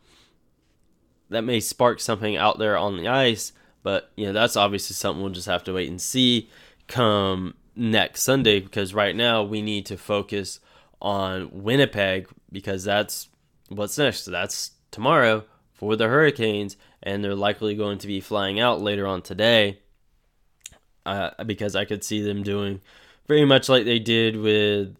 That 1.29 1.43
may 1.43 1.61
spark 1.61 2.01
something 2.01 2.37
out 2.37 2.59
there 2.59 2.79
on 2.79 2.97
the 2.97 3.09
ice, 3.09 3.53
but 3.83 4.11
you 4.17 4.27
know 4.27 4.33
that's 4.33 4.57
obviously 4.57 4.95
something 4.95 5.23
we'll 5.23 5.33
just 5.33 5.49
have 5.49 5.65
to 5.65 5.75
wait 5.75 5.91
and 5.91 6.01
see 6.01 6.51
come 6.89 7.55
next 7.75 8.23
Sunday 8.23 8.61
because 8.61 8.95
right 8.95 9.17
now 9.17 9.43
we 9.43 9.63
need 9.63 9.87
to 9.87 9.97
focus 9.97 10.61
on 11.01 11.51
Winnipeg 11.63 12.29
because 12.51 12.85
that's 12.85 13.29
what's 13.69 13.99
next. 13.99 14.27
That's 14.27 14.73
tomorrow 14.93 15.45
for 15.73 15.97
the 15.97 16.07
Hurricanes, 16.07 16.77
and 17.03 17.25
they're 17.25 17.35
likely 17.35 17.75
going 17.75 17.99
to 17.99 18.07
be 18.07 18.21
flying 18.21 18.61
out 18.61 18.81
later 18.81 19.05
on 19.05 19.23
today 19.23 19.81
uh, 21.05 21.31
because 21.45 21.75
I 21.75 21.85
could 21.85 22.05
see 22.05 22.23
them 22.23 22.45
doing 22.45 22.81
very 23.27 23.45
much 23.45 23.69
like 23.69 23.85
they 23.85 23.99
did 23.99 24.37
with 24.37 24.97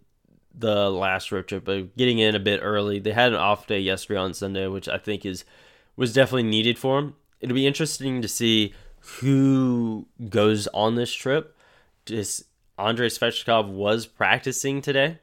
the 0.55 0.91
last 0.91 1.33
road 1.33 1.49
trip, 1.49 1.65
but 1.65 1.97
getting 1.97 2.19
in 2.19 2.35
a 2.35 2.41
bit 2.41 2.61
early. 2.63 2.99
They 2.99 3.13
had 3.13 3.33
an 3.33 3.39
off 3.39 3.67
day 3.67 3.81
yesterday 3.81 4.19
on 4.19 4.35
Sunday, 4.35 4.67
which 4.67 4.89
I 4.89 4.99
think 4.99 5.25
is 5.25 5.45
was 5.97 6.13
definitely 6.13 6.45
needed 6.45 6.79
for 6.79 7.01
them. 7.01 7.15
It'll 7.41 7.55
be 7.55 7.67
interesting 7.67 8.23
to 8.23 8.29
see 8.29 8.75
who 9.21 10.07
goes 10.29 10.67
on 10.69 10.95
this 10.95 11.13
trip. 11.13 11.57
Just 12.07 12.45
Andrei 12.79 13.09
Svechnikov 13.09 13.69
was 13.69 14.07
practicing 14.07 14.81
today, 14.81 15.19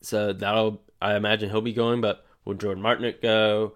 so 0.00 0.32
that'll 0.32 0.82
I 1.00 1.16
imagine 1.16 1.50
he'll 1.50 1.60
be 1.60 1.72
going. 1.72 2.00
But 2.00 2.24
will 2.44 2.54
Jordan 2.54 2.82
Martinook 2.82 3.20
go? 3.22 3.74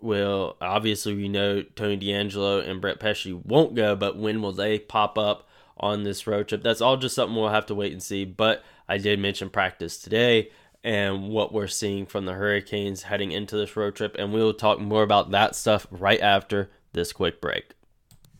Will 0.00 0.56
obviously 0.60 1.14
we 1.14 1.28
know 1.28 1.62
Tony 1.62 1.96
DeAngelo 1.96 2.68
and 2.68 2.80
Brett 2.80 3.00
Pesce 3.00 3.32
won't 3.32 3.74
go, 3.74 3.96
but 3.96 4.16
when 4.16 4.42
will 4.42 4.52
they 4.52 4.78
pop 4.78 5.16
up 5.18 5.48
on 5.78 6.02
this 6.02 6.26
road 6.26 6.48
trip? 6.48 6.62
That's 6.62 6.80
all 6.80 6.96
just 6.96 7.14
something 7.14 7.34
we'll 7.36 7.48
have 7.48 7.66
to 7.66 7.74
wait 7.74 7.92
and 7.92 8.02
see. 8.02 8.24
But 8.24 8.62
I 8.88 8.98
did 8.98 9.18
mention 9.18 9.50
practice 9.50 9.98
today 9.98 10.50
and 10.84 11.30
what 11.30 11.52
we're 11.52 11.66
seeing 11.66 12.06
from 12.06 12.26
the 12.26 12.34
Hurricanes 12.34 13.02
heading 13.02 13.32
into 13.32 13.56
this 13.56 13.76
road 13.76 13.96
trip, 13.96 14.14
and 14.18 14.32
we 14.32 14.40
will 14.40 14.54
talk 14.54 14.78
more 14.78 15.02
about 15.02 15.32
that 15.32 15.56
stuff 15.56 15.86
right 15.90 16.20
after 16.20 16.70
this 16.92 17.12
quick 17.12 17.40
break. 17.40 17.72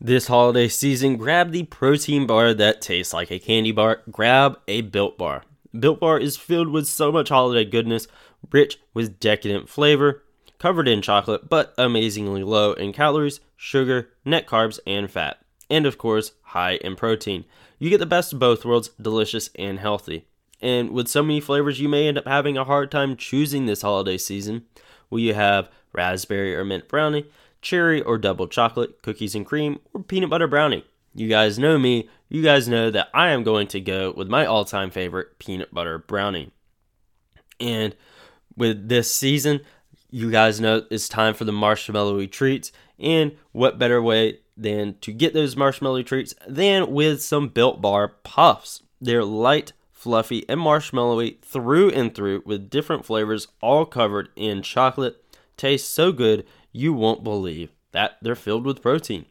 This 0.01 0.29
holiday 0.29 0.69
season, 0.69 1.17
grab 1.17 1.51
the 1.51 1.65
protein 1.65 2.27
bar 2.27 2.55
that 2.55 2.83
tastes 2.83 3.13
like 3.13 3.31
a 3.33 3.39
candy 3.39 3.73
bar. 3.73 4.03
Grab 4.11 4.61
a 4.69 4.83
Built 4.83 5.19
Bar. 5.19 5.43
Built 5.79 6.01
Bar 6.01 6.21
is 6.21 6.37
filled 6.37 6.69
with 6.69 6.87
so 6.87 7.11
much 7.11 7.31
holiday 7.31 7.69
goodness, 7.69 8.07
rich 8.51 8.79
with 8.95 9.21
decadent 9.21 9.69
flavor, 9.69 10.23
covered 10.59 10.89
in 10.89 11.03
chocolate, 11.03 11.49
but 11.49 11.75
amazingly 11.77 12.43
low 12.43 12.73
in 12.73 12.93
calories, 12.93 13.41
sugar, 13.57 14.11
net 14.25 14.47
carbs, 14.47 14.79
and 14.87 15.11
fat. 15.11 15.39
And 15.69 15.87
of 15.87 15.99
course, 15.99 16.33
high 16.43 16.77
in 16.77 16.97
protein. 16.97 17.45
You 17.79 17.91
get 17.91 17.99
the 17.99 18.07
best 18.07 18.33
of 18.33 18.39
both 18.39 18.65
worlds, 18.65 18.91
delicious 19.01 19.51
and 19.57 19.79
healthy. 19.79 20.27
And 20.61 20.91
with 20.91 21.09
so 21.09 21.23
many 21.23 21.41
flavors, 21.41 21.81
you 21.81 21.89
may 21.89 22.09
end 22.09 22.19
up 22.19 22.27
having 22.27 22.57
a 22.57 22.65
hard 22.65 22.91
time 22.91 23.17
choosing 23.17 23.67
this 23.67 23.83
holiday 23.83 24.17
season. 24.17 24.65
Will 25.11 25.19
you 25.19 25.35
have 25.35 25.69
raspberry 25.93 26.55
or 26.55 26.65
mint 26.65 26.89
brownie, 26.89 27.27
cherry 27.61 28.01
or 28.01 28.17
double 28.17 28.49
chocolate, 28.49 29.03
cookies 29.03 29.35
and 29.35 29.45
cream, 29.45 29.81
or 29.93 30.03
peanut 30.03 30.31
butter 30.31 30.47
brownie? 30.47 30.85
You 31.15 31.29
guys 31.29 31.59
know 31.59 31.79
me. 31.79 32.09
You 32.29 32.43
guys 32.43 32.69
know 32.69 32.91
that 32.91 33.09
I 33.15 33.29
am 33.31 33.43
going 33.43 33.69
to 33.69 33.81
go 33.81 34.13
with 34.17 34.29
my 34.29 34.47
all 34.47 34.65
time 34.65 34.91
favorite 34.91 35.39
peanut 35.39 35.73
butter 35.73 35.99
brownie. 35.99 36.51
And 37.61 37.95
with 38.57 38.89
this 38.89 39.13
season, 39.13 39.61
you 40.11 40.31
guys 40.31 40.61
know 40.61 40.85
it's 40.91 41.09
time 41.09 41.35
for 41.35 41.45
the 41.45 41.53
marshmallowy 41.53 42.31
treats. 42.31 42.73
And 42.99 43.37
what 43.53 43.79
better 43.79 44.01
way 44.01 44.41
than 44.57 44.97
to 45.01 45.13
get 45.13 45.35
those 45.35 45.57
marshmallow 45.57 46.03
treats 46.03 46.35
than 46.49 46.93
with 46.93 47.23
some 47.23 47.49
Built 47.49 47.83
Bar 47.83 48.09
Puffs? 48.25 48.83
They're 49.01 49.25
light, 49.25 49.73
fluffy, 49.93 50.49
and 50.49 50.61
marshmallowy 50.61 51.43
through 51.43 51.91
and 51.91 52.15
through 52.15 52.43
with 52.47 52.71
different 52.71 53.05
flavors 53.05 53.49
all 53.61 53.85
covered 53.85 54.31
in 54.37 54.63
chocolate. 54.63 55.23
Taste 55.57 55.93
so 55.93 56.13
good 56.13 56.47
you 56.73 56.93
won't 56.93 57.25
believe 57.25 57.71
that 57.93 58.19
they're 58.23 58.35
filled 58.35 58.65
with 58.65 58.83
protein. 58.83 59.27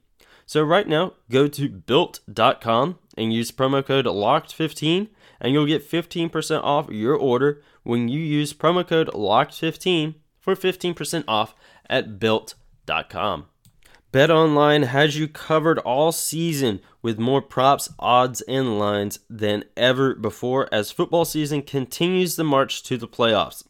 So 0.45 0.63
right 0.63 0.87
now, 0.87 1.13
go 1.31 1.47
to 1.47 1.69
built.com 1.69 2.99
and 3.17 3.33
use 3.33 3.51
promo 3.51 3.85
code 3.85 4.05
LOCKED15 4.05 5.09
and 5.41 5.53
you'll 5.53 5.65
get 5.65 5.89
15% 5.89 6.63
off 6.63 6.89
your 6.89 7.15
order 7.15 7.61
when 7.83 8.07
you 8.07 8.19
use 8.19 8.53
promo 8.53 8.87
code 8.87 9.09
LOCKED15 9.09 10.15
for 10.39 10.55
15% 10.55 11.23
off 11.27 11.55
at 11.89 12.19
built.com. 12.19 13.45
BetOnline 14.11 14.85
has 14.85 15.17
you 15.17 15.27
covered 15.27 15.77
all 15.79 16.11
season 16.13 16.79
with 17.01 17.19
more 17.19 17.41
props, 17.41 17.89
odds, 17.99 18.39
and 18.41 18.79
lines 18.79 19.19
than 19.29 19.65
ever 19.75 20.15
before 20.15 20.69
as 20.71 20.89
football 20.89 21.25
season 21.25 21.61
continues 21.61 22.37
the 22.37 22.43
march 22.43 22.81
to 22.83 22.97
the 22.97 23.09
playoffs. 23.09 23.67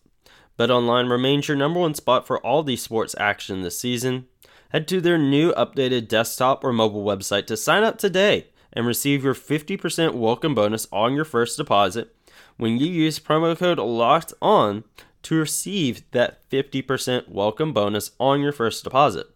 BetOnline 0.60 1.10
remains 1.10 1.48
your 1.48 1.58
number 1.58 1.80
one 1.80 1.96
spot 1.96 2.28
for 2.28 2.40
all 2.46 2.62
the 2.62 2.76
sports 2.76 3.16
action 3.20 3.62
this 3.62 3.80
season. 3.80 4.28
Head 4.70 4.88
to 4.90 5.02
their 5.02 5.18
new 5.18 5.52
updated 5.54 6.08
desktop 6.08 6.64
or 6.64 6.72
mobile 6.72 7.04
website 7.04 7.48
to 7.48 7.58
sign 7.58 7.84
up 7.84 7.98
today 7.98 8.48
and 8.76 8.86
receive 8.86 9.24
your 9.24 9.34
50% 9.34 10.14
welcome 10.14 10.54
bonus 10.54 10.88
on 10.92 11.14
your 11.16 11.26
first 11.26 11.58
deposit 11.58 12.14
when 12.58 12.78
you 12.78 12.88
use 12.88 13.20
promo 13.20 13.58
code 13.58 13.80
LOCKED 13.80 14.34
ON 14.42 14.84
to 15.24 15.36
receive 15.36 16.04
that 16.12 16.48
50% 16.50 17.30
welcome 17.30 17.74
bonus 17.74 18.12
on 18.20 18.42
your 18.42 18.52
first 18.52 18.84
deposit 18.84 19.28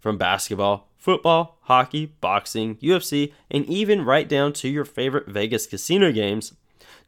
from 0.00 0.18
basketball, 0.18 0.88
football, 0.96 1.58
hockey, 1.62 2.06
boxing, 2.20 2.76
UFC, 2.76 3.32
and 3.50 3.64
even 3.66 4.04
right 4.04 4.28
down 4.28 4.52
to 4.54 4.68
your 4.68 4.84
favorite 4.84 5.28
Vegas 5.28 5.66
casino 5.66 6.12
games. 6.12 6.54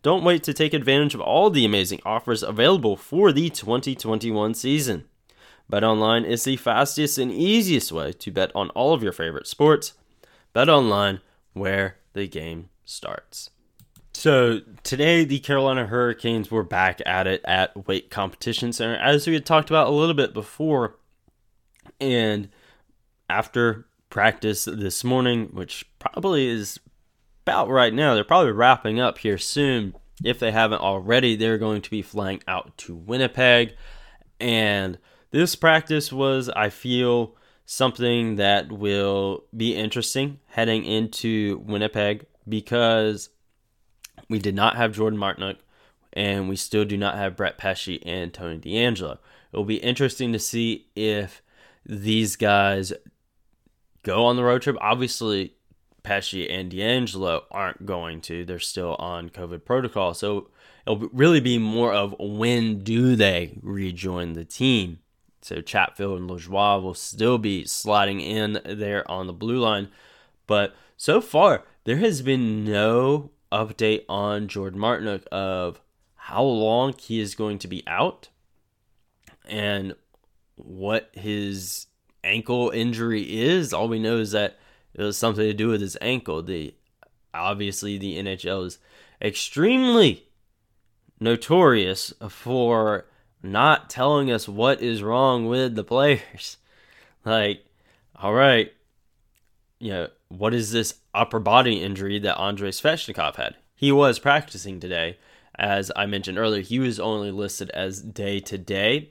Don't 0.03 0.25
wait 0.25 0.45
to 0.45 0.55
take 0.55 0.73
advantage 0.73 1.15
of 1.15 1.21
all 1.21 1.51
the 1.51 1.65
amazing 1.65 2.01
offers 2.05 2.43
available 2.43 2.97
for 2.97 3.33
the 3.33 3.51
2021 3.51 4.55
season. 4.55 5.05
BetOnline 5.71 6.25
is 6.25 6.45
the 6.45 6.57
fastest 6.57 7.19
and 7.19 7.31
easiest 7.31 7.93
way 7.93 8.13
to 8.13 8.31
bet 8.31 8.51
on 8.55 8.71
all 8.71 8.95
of 8.95 9.03
your 9.03 9.13
favorite 9.13 9.47
sports. 9.47 9.95
BetOnline, 10.55 11.21
where 11.53 11.97
the 12.13 12.27
game 12.27 12.71
starts. 12.85 13.51
So 14.13 14.61
today, 14.83 15.25
the 15.25 15.39
Carolina 15.39 15.87
Hurricanes 15.87 16.51
were 16.51 16.65
back 16.65 17.01
at 17.07 17.27
it 17.27 17.41
at 17.45 17.87
Wake 17.87 18.11
Competition 18.11 18.73
Center, 18.73 18.97
as 18.97 19.27
we 19.27 19.35
had 19.35 19.47
talked 19.47 19.71
about 19.71 19.87
a 19.87 19.93
little 19.93 20.15
bit 20.15 20.35
before. 20.35 20.97
And 22.01 22.49
after 23.31 23.87
practice 24.11 24.65
this 24.65 25.05
morning, 25.05 25.51
which 25.53 25.85
probably 25.99 26.49
is 26.49 26.81
about 27.49 27.71
right 27.71 27.95
now. 27.95 28.15
They're 28.15 28.25
probably 28.25 28.53
wrapping 28.53 29.01
up 29.01 29.19
here 29.19 29.39
soon. 29.39 29.95
If 30.23 30.39
they 30.39 30.51
haven't 30.51 30.83
already, 30.83 31.35
they're 31.35 31.57
going 31.57 31.81
to 31.81 31.91
be 31.91 32.03
flying 32.03 32.43
out 32.47 32.77
to 32.79 32.95
Winnipeg. 32.95 33.75
And 34.39 34.99
this 35.31 35.55
practice 35.55 36.13
was, 36.13 36.51
I 36.51 36.69
feel, 36.69 37.37
something 37.71 38.37
that 38.37 38.73
will 38.73 39.45
be 39.55 39.77
interesting 39.77 40.41
heading 40.47 40.87
into 40.87 41.63
Winnipeg 41.67 42.25
because 42.49 43.29
we 44.31 44.39
did 44.39 44.55
not 44.55 44.77
have 44.77 44.95
Jordan 44.95 45.19
Martinook 45.19 45.59
and 46.15 46.49
we 46.49 46.57
still 46.57 46.87
do 46.87 46.97
not 46.97 47.17
have 47.17 47.37
Brett 47.37 47.59
Pesce 47.59 47.99
and 48.07 48.33
Tony 48.33 48.59
DeAngelo. 48.59 49.19
It 49.53 49.57
will 49.57 49.67
be 49.67 49.77
interesting 49.77 50.33
to 50.33 50.39
see 50.39 50.87
if 50.97 51.43
these 51.85 52.37
guys 52.37 52.95
go 54.03 54.25
on 54.25 54.37
the 54.37 54.45
road 54.45 54.63
trip. 54.63 54.79
Obviously, 54.81 55.53
Pesce 56.03 56.49
and 56.49 56.73
DeAngelo 56.73 57.43
aren't 57.51 57.85
going 57.85 58.23
to. 58.23 58.47
They're 58.47 58.59
still 58.61 58.95
on 58.95 59.29
COVID 59.29 59.67
protocol. 59.67 60.15
So 60.15 60.49
it'll 60.87 61.11
really 61.13 61.41
be 61.41 61.59
more 61.59 61.93
of 61.93 62.15
when 62.19 62.79
do 62.79 63.15
they 63.15 63.59
rejoin 63.61 64.33
the 64.33 64.47
team. 64.47 65.01
So 65.49 65.63
Chatfield 65.63 66.21
and 66.21 66.29
Lajoie 66.29 66.83
will 66.83 66.93
still 66.93 67.39
be 67.39 67.65
sliding 67.65 68.21
in 68.21 68.61
there 68.67 69.11
on 69.11 69.27
the 69.27 69.33
blue 69.33 69.59
line. 69.59 69.89
But 70.47 70.77
so 70.99 71.23
far, 71.23 71.65
there 71.85 71.97
has 71.97 72.21
been 72.21 72.67
no 72.67 73.31
update 73.51 74.05
on 74.11 74.49
Jordan 74.49 74.79
Martinook 74.79 75.27
of 75.29 75.81
how 76.17 76.43
long 76.43 76.93
he 76.99 77.19
is 77.19 77.35
going 77.35 77.59
to 77.61 77.67
be 77.67 77.83
out 77.87 78.29
and 79.47 79.95
what 80.57 81.09
his 81.15 81.87
ankle 82.23 82.69
injury 82.69 83.23
is. 83.41 83.73
All 83.73 83.89
we 83.89 83.99
know 83.99 84.19
is 84.19 84.33
that 84.33 84.59
it 84.93 85.03
was 85.03 85.17
something 85.17 85.45
to 85.45 85.55
do 85.55 85.69
with 85.69 85.81
his 85.81 85.97
ankle. 86.03 86.43
The 86.43 86.75
obviously 87.33 87.97
the 87.97 88.23
NHL 88.23 88.67
is 88.67 88.79
extremely 89.23 90.29
notorious 91.19 92.13
for 92.29 93.08
not 93.43 93.91
telling 93.91 94.31
us 94.31 94.49
what 94.49 94.83
is 94.83 95.03
wrong 95.03 95.47
with 95.47 95.75
the 95.75 95.85
players. 95.85 96.57
Like, 97.25 97.67
all 98.17 98.33
right, 98.33 98.73
you 99.81 99.91
know, 99.91 100.09
what 100.29 100.55
is 100.55 100.73
this 100.73 100.95
upper 101.13 101.39
body 101.39 101.83
injury 101.83 102.19
that 102.21 102.39
Andrei 102.39 102.71
Svechnikov 102.71 103.37
had? 103.37 103.57
He 103.75 103.93
was 103.93 104.19
practicing 104.19 104.81
today. 104.81 105.19
As 105.59 105.91
I 105.95 106.07
mentioned 106.07 106.39
earlier, 106.39 106.63
he 106.63 106.79
was 106.79 106.99
only 106.99 107.31
listed 107.31 107.69
as 107.71 108.01
day 108.01 108.41
to 108.41 108.57
day 108.57 109.11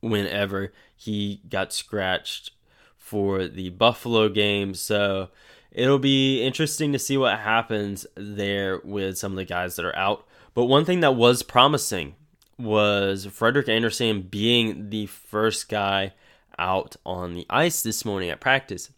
whenever 0.00 0.72
he 0.96 1.42
got 1.48 1.72
scratched 1.72 2.52
for 2.96 3.46
the 3.46 3.70
Buffalo 3.70 4.28
game. 4.28 4.74
So 4.74 5.28
it'll 5.70 5.98
be 5.98 6.42
interesting 6.42 6.92
to 6.92 6.98
see 6.98 7.16
what 7.16 7.40
happens 7.40 8.06
there 8.14 8.80
with 8.84 9.18
some 9.18 9.32
of 9.32 9.36
the 9.36 9.44
guys 9.44 9.76
that 9.76 9.84
are 9.84 9.96
out. 9.96 10.26
But 10.54 10.66
one 10.66 10.84
thing 10.84 11.00
that 11.00 11.16
was 11.16 11.42
promising 11.42 12.14
was 12.58 13.26
Frederik 13.26 13.68
Andersen 13.68 14.22
being 14.22 14.90
the 14.90 15.06
first 15.06 15.68
guy 15.68 16.12
out 16.58 16.96
on 17.04 17.34
the 17.34 17.46
ice 17.50 17.82
this 17.82 18.04
morning 18.04 18.30
at 18.30 18.40
practice. 18.40 18.90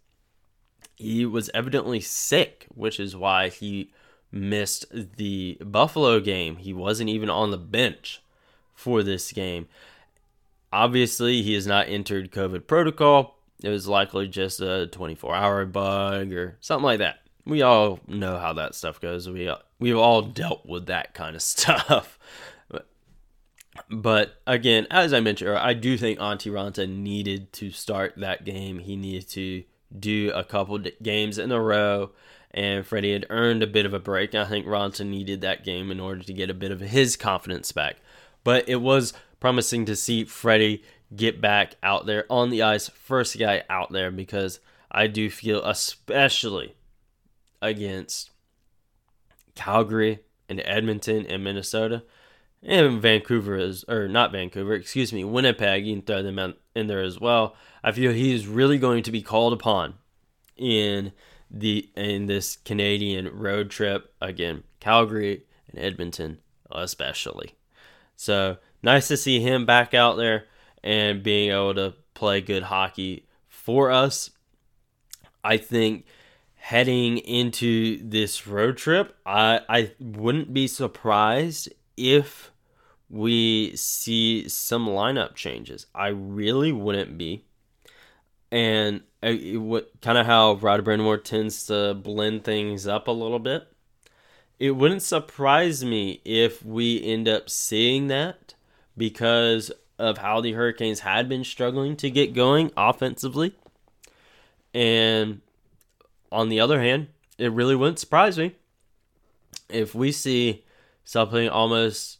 He 0.96 1.26
was 1.26 1.50
evidently 1.54 2.00
sick, 2.00 2.66
which 2.74 3.00
is 3.00 3.16
why 3.16 3.48
he 3.48 3.90
missed 4.30 4.86
the 5.16 5.58
Buffalo 5.60 6.20
game. 6.20 6.56
He 6.56 6.72
wasn't 6.72 7.10
even 7.10 7.30
on 7.30 7.50
the 7.50 7.58
bench 7.58 8.22
for 8.74 9.02
this 9.02 9.32
game. 9.32 9.68
Obviously, 10.72 11.42
he 11.42 11.54
has 11.54 11.66
not 11.66 11.88
entered 11.88 12.32
COVID 12.32 12.66
protocol. 12.66 13.38
It 13.62 13.68
was 13.68 13.86
likely 13.86 14.28
just 14.28 14.60
a 14.60 14.88
24 14.88 15.34
hour 15.34 15.64
bug 15.64 16.32
or 16.32 16.56
something 16.60 16.84
like 16.84 16.98
that. 16.98 17.20
We 17.46 17.62
all 17.62 18.00
know 18.08 18.38
how 18.38 18.54
that 18.54 18.74
stuff 18.74 19.00
goes. 19.00 19.28
We 19.28 19.50
we've 19.78 19.96
all 19.96 20.22
dealt 20.22 20.66
with 20.66 20.86
that 20.86 21.14
kind 21.14 21.36
of 21.36 21.42
stuff. 21.54 22.18
But 23.90 24.40
again, 24.46 24.86
as 24.90 25.12
I 25.12 25.20
mentioned, 25.20 25.50
I 25.50 25.74
do 25.74 25.98
think 25.98 26.18
Antti 26.18 26.50
Raanta 26.50 26.88
needed 26.88 27.52
to 27.54 27.70
start 27.70 28.14
that 28.18 28.44
game. 28.44 28.78
He 28.78 28.96
needed 28.96 29.28
to 29.30 29.64
do 29.98 30.30
a 30.34 30.44
couple 30.44 30.78
games 31.02 31.38
in 31.38 31.52
a 31.52 31.60
row, 31.60 32.12
and 32.50 32.86
Freddie 32.86 33.12
had 33.12 33.26
earned 33.30 33.62
a 33.62 33.68
bit 33.68 33.86
of 33.86 33.94
a 33.94 33.98
break. 33.98 34.34
I 34.34 34.44
think 34.44 34.66
Raanta 34.66 35.04
needed 35.04 35.40
that 35.40 35.64
game 35.64 35.90
in 35.90 36.00
order 36.00 36.22
to 36.22 36.32
get 36.32 36.50
a 36.50 36.54
bit 36.54 36.70
of 36.70 36.80
his 36.80 37.16
confidence 37.16 37.72
back. 37.72 37.96
But 38.44 38.68
it 38.68 38.76
was 38.76 39.12
promising 39.40 39.84
to 39.86 39.96
see 39.96 40.24
Freddie 40.24 40.82
get 41.14 41.40
back 41.40 41.76
out 41.82 42.06
there 42.06 42.26
on 42.30 42.50
the 42.50 42.62
ice, 42.62 42.88
first 42.88 43.38
guy 43.38 43.62
out 43.68 43.92
there, 43.92 44.10
because 44.10 44.60
I 44.90 45.06
do 45.06 45.30
feel, 45.30 45.64
especially 45.64 46.76
against 47.60 48.30
Calgary 49.54 50.20
and 50.48 50.62
Edmonton 50.64 51.26
and 51.26 51.42
Minnesota, 51.42 52.04
and 52.64 53.00
Vancouver 53.00 53.56
is 53.56 53.84
or 53.88 54.08
not 54.08 54.32
Vancouver, 54.32 54.74
excuse 54.74 55.12
me, 55.12 55.24
Winnipeg. 55.24 55.86
You 55.86 55.96
can 55.96 56.02
throw 56.02 56.22
them 56.22 56.54
in 56.74 56.86
there 56.86 57.02
as 57.02 57.20
well. 57.20 57.56
I 57.82 57.92
feel 57.92 58.12
he's 58.12 58.46
really 58.46 58.78
going 58.78 59.02
to 59.04 59.12
be 59.12 59.22
called 59.22 59.52
upon 59.52 59.94
in 60.56 61.12
the 61.50 61.90
in 61.94 62.26
this 62.26 62.56
Canadian 62.56 63.28
road 63.36 63.70
trip 63.70 64.12
again, 64.20 64.64
Calgary 64.80 65.44
and 65.68 65.78
Edmonton 65.78 66.38
especially. 66.70 67.54
So 68.16 68.56
nice 68.82 69.08
to 69.08 69.16
see 69.16 69.40
him 69.40 69.66
back 69.66 69.94
out 69.94 70.16
there 70.16 70.46
and 70.82 71.22
being 71.22 71.50
able 71.50 71.74
to 71.74 71.94
play 72.14 72.40
good 72.40 72.64
hockey 72.64 73.26
for 73.48 73.90
us. 73.90 74.30
I 75.42 75.56
think 75.58 76.06
heading 76.54 77.18
into 77.18 77.98
this 78.02 78.46
road 78.46 78.76
trip, 78.76 79.14
I 79.26 79.60
I 79.68 79.92
wouldn't 80.00 80.54
be 80.54 80.66
surprised 80.66 81.72
if 81.96 82.50
we 83.08 83.76
see 83.76 84.48
some 84.48 84.86
lineup 84.86 85.34
changes. 85.34 85.86
I 85.94 86.08
really 86.08 86.72
wouldn't 86.72 87.18
be. 87.18 87.44
And 88.50 89.02
what 89.22 89.90
kind 90.00 90.18
of 90.18 90.26
how 90.26 90.54
Rod 90.54 90.84
Brind'Amour 90.84 91.22
tends 91.22 91.66
to 91.66 91.94
blend 91.94 92.44
things 92.44 92.86
up 92.86 93.08
a 93.08 93.12
little 93.12 93.38
bit. 93.38 93.66
It 94.58 94.72
wouldn't 94.72 95.02
surprise 95.02 95.84
me 95.84 96.20
if 96.24 96.64
we 96.64 97.02
end 97.02 97.28
up 97.28 97.50
seeing 97.50 98.06
that 98.08 98.54
because 98.96 99.72
of 99.98 100.18
how 100.18 100.40
the 100.40 100.52
Hurricanes 100.52 101.00
had 101.00 101.28
been 101.28 101.44
struggling 101.44 101.96
to 101.96 102.10
get 102.10 102.34
going 102.34 102.70
offensively. 102.76 103.54
And 104.72 105.40
on 106.30 106.48
the 106.48 106.60
other 106.60 106.80
hand, 106.80 107.08
it 107.38 107.52
really 107.52 107.74
wouldn't 107.74 107.98
surprise 107.98 108.38
me 108.38 108.54
if 109.68 109.94
we 109.94 110.12
see 110.12 110.64
something 111.04 111.48
almost 111.48 112.18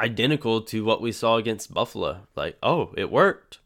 identical 0.00 0.62
to 0.62 0.84
what 0.84 1.02
we 1.02 1.12
saw 1.12 1.36
against 1.36 1.74
Buffalo. 1.74 2.26
Like, 2.34 2.56
oh, 2.62 2.92
it 2.96 3.10
worked. 3.10 3.58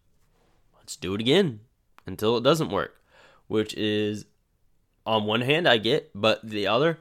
Let's 0.77 0.97
do 0.97 1.15
it 1.15 1.21
again 1.21 1.61
until 2.07 2.37
it 2.37 2.43
doesn't 2.43 2.71
work, 2.71 3.01
which 3.47 3.73
is 3.75 4.27
on 5.07 5.25
one 5.25 5.43
hand 5.43 5.69
I 5.69 5.79
get, 5.79 6.11
but 6.15 6.47
the 6.47 6.67
other, 6.67 6.99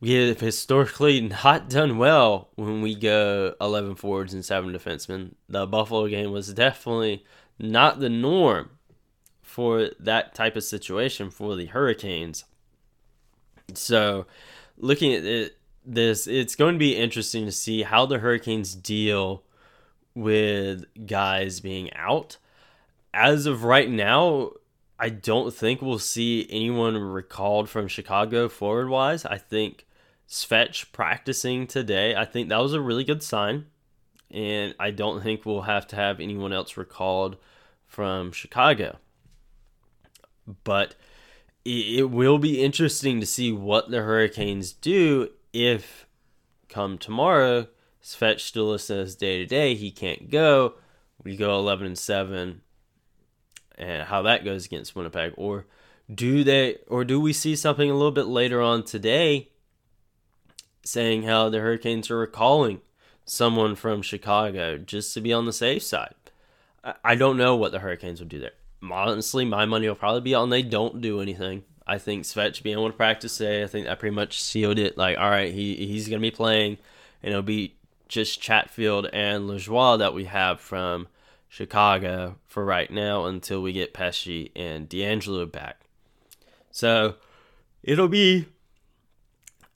we 0.00 0.12
have 0.14 0.40
historically 0.40 1.20
not 1.20 1.68
done 1.68 1.98
well 1.98 2.48
when 2.54 2.82
we 2.82 2.94
go 2.94 3.54
11 3.60 3.96
forwards 3.96 4.34
and 4.34 4.44
7 4.44 4.72
defensemen. 4.72 5.34
The 5.48 5.66
Buffalo 5.66 6.08
game 6.08 6.32
was 6.32 6.52
definitely 6.52 7.24
not 7.58 8.00
the 8.00 8.08
norm 8.08 8.70
for 9.42 9.90
that 10.00 10.34
type 10.34 10.56
of 10.56 10.64
situation 10.64 11.30
for 11.30 11.56
the 11.56 11.66
Hurricanes. 11.66 12.44
So, 13.74 14.26
looking 14.78 15.12
at 15.12 15.24
it 15.24 15.56
this 15.84 16.26
it's 16.26 16.54
going 16.54 16.74
to 16.74 16.78
be 16.78 16.96
interesting 16.96 17.44
to 17.44 17.52
see 17.52 17.82
how 17.82 18.06
the 18.06 18.18
Hurricanes 18.18 18.74
deal 18.74 19.42
with 20.14 20.84
guys 21.06 21.60
being 21.60 21.92
out. 21.94 22.36
As 23.14 23.46
of 23.46 23.64
right 23.64 23.90
now, 23.90 24.52
I 24.98 25.08
don't 25.08 25.52
think 25.52 25.82
we'll 25.82 25.98
see 25.98 26.46
anyone 26.50 26.96
recalled 26.96 27.68
from 27.68 27.88
Chicago 27.88 28.48
forward 28.48 28.88
wise. 28.88 29.24
I 29.24 29.38
think 29.38 29.86
Svetch 30.28 30.92
practicing 30.92 31.66
today, 31.66 32.14
I 32.14 32.24
think 32.24 32.48
that 32.48 32.62
was 32.62 32.72
a 32.72 32.80
really 32.80 33.04
good 33.04 33.22
sign. 33.22 33.66
And 34.30 34.74
I 34.80 34.90
don't 34.90 35.22
think 35.22 35.44
we'll 35.44 35.62
have 35.62 35.86
to 35.88 35.96
have 35.96 36.20
anyone 36.20 36.54
else 36.54 36.76
recalled 36.78 37.36
from 37.86 38.32
Chicago. 38.32 38.98
But 40.64 40.94
it 41.64 42.10
will 42.10 42.38
be 42.38 42.62
interesting 42.62 43.20
to 43.20 43.26
see 43.26 43.52
what 43.52 43.90
the 43.90 44.02
Hurricanes 44.02 44.72
do 44.72 45.28
if 45.52 46.06
come 46.68 46.98
tomorrow, 46.98 47.68
Svetch 48.02 48.80
says 48.80 49.14
day 49.14 49.38
to 49.38 49.46
day 49.46 49.74
he 49.74 49.90
can't 49.90 50.30
go, 50.30 50.74
we 51.22 51.36
go 51.36 51.58
11 51.58 51.86
and 51.86 51.98
7, 51.98 52.62
and 53.76 54.02
how 54.04 54.22
that 54.22 54.44
goes 54.44 54.66
against 54.66 54.96
Winnipeg, 54.96 55.34
or 55.36 55.66
do 56.12 56.44
they, 56.44 56.78
or 56.88 57.04
do 57.04 57.20
we 57.20 57.32
see 57.32 57.54
something 57.56 57.90
a 57.90 57.94
little 57.94 58.10
bit 58.10 58.26
later 58.26 58.60
on 58.60 58.82
today 58.82 59.50
saying 60.84 61.22
how 61.22 61.48
the 61.48 61.60
Hurricanes 61.60 62.10
are 62.10 62.18
recalling 62.18 62.80
someone 63.24 63.76
from 63.76 64.02
Chicago 64.02 64.78
just 64.78 65.14
to 65.14 65.20
be 65.20 65.32
on 65.32 65.46
the 65.46 65.52
safe 65.52 65.82
side? 65.82 66.14
I 67.04 67.14
don't 67.14 67.36
know 67.36 67.54
what 67.54 67.70
the 67.70 67.78
Hurricanes 67.78 68.18
would 68.18 68.28
do 68.28 68.40
there. 68.40 68.52
Honestly, 68.82 69.44
my 69.44 69.64
money 69.64 69.86
will 69.86 69.94
probably 69.94 70.22
be 70.22 70.34
on 70.34 70.50
they 70.50 70.62
don't 70.62 71.00
do 71.00 71.20
anything. 71.20 71.62
I 71.86 71.98
think 71.98 72.24
Svetch 72.24 72.62
being 72.62 72.78
able 72.78 72.90
to 72.90 72.96
practice 72.96 73.38
today, 73.38 73.62
I 73.62 73.66
think 73.66 73.86
that 73.86 73.98
pretty 73.98 74.14
much 74.14 74.40
sealed 74.40 74.78
it. 74.78 74.96
Like, 74.96 75.18
all 75.18 75.30
right, 75.30 75.52
he 75.52 75.74
he's 75.74 76.08
gonna 76.08 76.20
be 76.20 76.30
playing, 76.30 76.78
and 77.22 77.30
it'll 77.30 77.42
be 77.42 77.74
just 78.08 78.40
Chatfield 78.40 79.06
and 79.12 79.48
Lajoie 79.48 79.98
that 79.98 80.14
we 80.14 80.24
have 80.26 80.60
from 80.60 81.08
Chicago 81.48 82.36
for 82.46 82.64
right 82.64 82.90
now 82.90 83.24
until 83.24 83.62
we 83.62 83.72
get 83.72 83.94
Pesce 83.94 84.50
and 84.54 84.88
DeAngelo 84.88 85.50
back. 85.50 85.80
So 86.70 87.16
it'll 87.82 88.08
be 88.08 88.46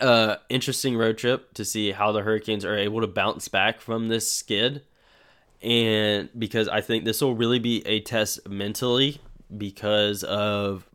a 0.00 0.38
interesting 0.48 0.96
road 0.96 1.18
trip 1.18 1.54
to 1.54 1.64
see 1.64 1.92
how 1.92 2.12
the 2.12 2.22
Hurricanes 2.22 2.64
are 2.64 2.76
able 2.76 3.00
to 3.00 3.06
bounce 3.06 3.48
back 3.48 3.80
from 3.80 4.08
this 4.08 4.30
skid. 4.30 4.82
And 5.62 6.28
because 6.38 6.68
I 6.68 6.80
think 6.80 7.04
this 7.04 7.20
will 7.20 7.34
really 7.34 7.58
be 7.58 7.86
a 7.86 8.00
test 8.00 8.48
mentally 8.48 9.20
because 9.56 10.22
of 10.24 10.86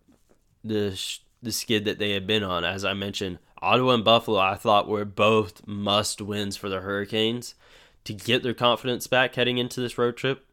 the 0.64 1.00
the 1.42 1.52
skid 1.52 1.86
that 1.86 2.00
they 2.00 2.12
had 2.12 2.28
been 2.28 2.44
on. 2.44 2.64
As 2.64 2.86
I 2.86 2.94
mentioned, 2.94 3.40
Ottawa 3.62 3.94
and 3.94 4.04
Buffalo, 4.06 4.40
I 4.40 4.56
thought 4.56 4.88
were 4.88 5.06
both 5.06 5.66
must 5.68 6.22
wins 6.22 6.58
for 6.58 6.70
the 6.70 6.82
Hurricanes 6.82 7.56
to 8.04 8.14
get 8.14 8.44
their 8.44 8.54
confidence 8.54 9.08
back 9.08 9.36
heading 9.36 9.58
into 9.58 9.80
this 9.80 9.98
road 9.98 10.18
trip, 10.18 10.46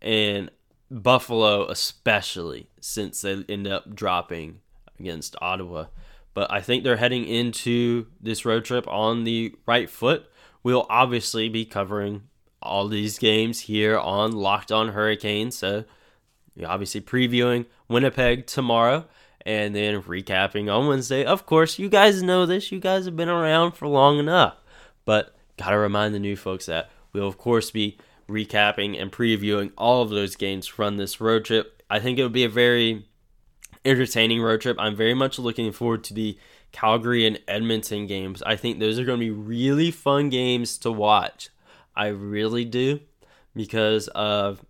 and 0.00 0.50
Buffalo 0.90 1.66
especially 1.68 2.68
since 2.80 3.20
they 3.20 3.44
end 3.48 3.66
up 3.66 3.94
dropping 3.94 4.60
against 4.98 5.36
Ottawa. 5.40 5.86
But 6.34 6.50
I 6.52 6.60
think 6.60 6.84
they're 6.84 6.96
heading 6.96 7.24
into 7.24 8.06
this 8.20 8.44
road 8.44 8.64
trip 8.64 8.86
on 8.88 9.24
the 9.24 9.54
right 9.66 9.88
foot. 9.88 10.30
We'll 10.62 10.86
obviously 10.90 11.48
be 11.48 11.64
covering 11.64 12.24
all 12.62 12.88
these 12.88 13.18
games 13.18 13.60
here 13.60 13.98
on 13.98 14.32
Locked 14.32 14.70
On 14.70 14.88
Hurricanes. 14.88 15.56
So, 15.56 15.84
obviously 16.64 17.00
previewing 17.00 17.66
Winnipeg 17.88 18.46
tomorrow 18.46 19.06
and 19.46 19.76
then 19.76 20.02
recapping 20.02 20.70
on 20.70 20.88
Wednesday. 20.88 21.24
Of 21.24 21.46
course, 21.46 21.78
you 21.78 21.88
guys 21.88 22.20
know 22.20 22.44
this. 22.46 22.72
You 22.72 22.80
guys 22.80 23.04
have 23.04 23.16
been 23.16 23.28
around 23.28 23.72
for 23.72 23.86
long 23.86 24.18
enough. 24.18 24.56
But 25.04 25.36
gotta 25.56 25.78
remind 25.78 26.14
the 26.14 26.18
new 26.18 26.36
folks 26.36 26.66
that 26.66 26.90
we'll, 27.12 27.28
of 27.28 27.38
course, 27.38 27.70
be 27.70 27.96
recapping 28.28 29.00
and 29.00 29.12
previewing 29.12 29.70
all 29.78 30.02
of 30.02 30.10
those 30.10 30.34
games 30.34 30.66
from 30.66 30.96
this 30.96 31.20
road 31.20 31.44
trip. 31.44 31.80
I 31.88 32.00
think 32.00 32.18
it'll 32.18 32.28
be 32.28 32.42
a 32.42 32.48
very 32.48 33.06
entertaining 33.84 34.42
road 34.42 34.62
trip. 34.62 34.76
I'm 34.80 34.96
very 34.96 35.14
much 35.14 35.38
looking 35.38 35.70
forward 35.70 36.02
to 36.04 36.14
the 36.14 36.36
Calgary 36.72 37.24
and 37.24 37.38
Edmonton 37.46 38.08
games. 38.08 38.42
I 38.44 38.56
think 38.56 38.80
those 38.80 38.98
are 38.98 39.04
going 39.04 39.20
to 39.20 39.24
be 39.24 39.30
really 39.30 39.92
fun 39.92 40.28
games 40.28 40.76
to 40.78 40.90
watch. 40.90 41.50
I 41.94 42.08
really 42.08 42.64
do 42.64 42.98
because 43.54 44.08
of 44.08 44.64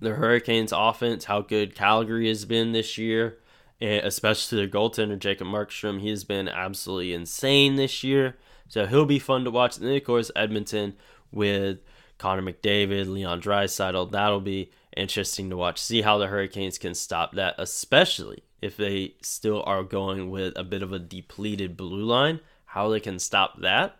the 0.00 0.14
Hurricanes 0.14 0.72
offense, 0.72 1.24
how 1.24 1.40
good 1.40 1.74
Calgary 1.74 2.28
has 2.28 2.44
been 2.44 2.70
this 2.70 2.96
year, 2.96 3.38
especially 3.80 4.58
their 4.58 4.68
goaltender 4.68 5.18
Jacob 5.18 5.48
Markstrom. 5.48 6.00
He 6.00 6.10
has 6.10 6.24
been 6.24 6.48
absolutely 6.48 7.12
insane 7.12 7.76
this 7.76 8.02
year. 8.02 8.36
So 8.68 8.86
he'll 8.86 9.04
be 9.04 9.18
fun 9.18 9.44
to 9.44 9.50
watch. 9.50 9.76
And 9.76 9.86
then 9.86 9.96
of 9.96 10.04
course 10.04 10.30
Edmonton 10.34 10.94
with 11.30 11.78
Connor 12.18 12.42
McDavid, 12.42 13.08
Leon 13.08 13.40
Draisaitl. 13.40 14.10
That'll 14.10 14.40
be 14.40 14.70
interesting 14.96 15.50
to 15.50 15.56
watch. 15.56 15.80
See 15.80 16.02
how 16.02 16.18
the 16.18 16.28
Hurricanes 16.28 16.78
can 16.78 16.94
stop 16.94 17.34
that, 17.34 17.54
especially 17.58 18.44
if 18.62 18.76
they 18.76 19.14
still 19.20 19.62
are 19.66 19.82
going 19.82 20.30
with 20.30 20.56
a 20.56 20.64
bit 20.64 20.82
of 20.82 20.92
a 20.92 20.98
depleted 20.98 21.76
blue 21.76 22.04
line. 22.04 22.40
How 22.66 22.88
they 22.88 23.00
can 23.00 23.18
stop 23.18 23.60
that. 23.60 23.96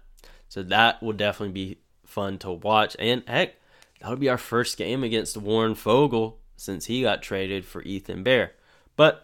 So 0.48 0.62
that 0.62 1.02
will 1.02 1.12
definitely 1.12 1.52
be 1.52 1.78
fun 2.06 2.38
to 2.38 2.52
watch. 2.52 2.96
And 2.98 3.22
heck, 3.26 3.56
that'll 4.00 4.16
be 4.16 4.28
our 4.28 4.38
first 4.38 4.76
game 4.78 5.04
against 5.04 5.36
Warren 5.36 5.74
Foegele 5.74 6.34
since 6.56 6.86
he 6.86 7.02
got 7.02 7.22
traded 7.22 7.64
for 7.64 7.82
Ethan 7.82 8.22
Bear. 8.22 8.52
But 8.96 9.23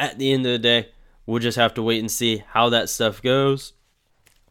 at 0.00 0.18
the 0.18 0.32
end 0.32 0.44
of 0.46 0.52
the 0.52 0.58
day, 0.58 0.88
we'll 1.26 1.38
just 1.38 1.58
have 1.58 1.74
to 1.74 1.82
wait 1.82 2.00
and 2.00 2.10
see 2.10 2.42
how 2.48 2.70
that 2.70 2.88
stuff 2.88 3.22
goes 3.22 3.74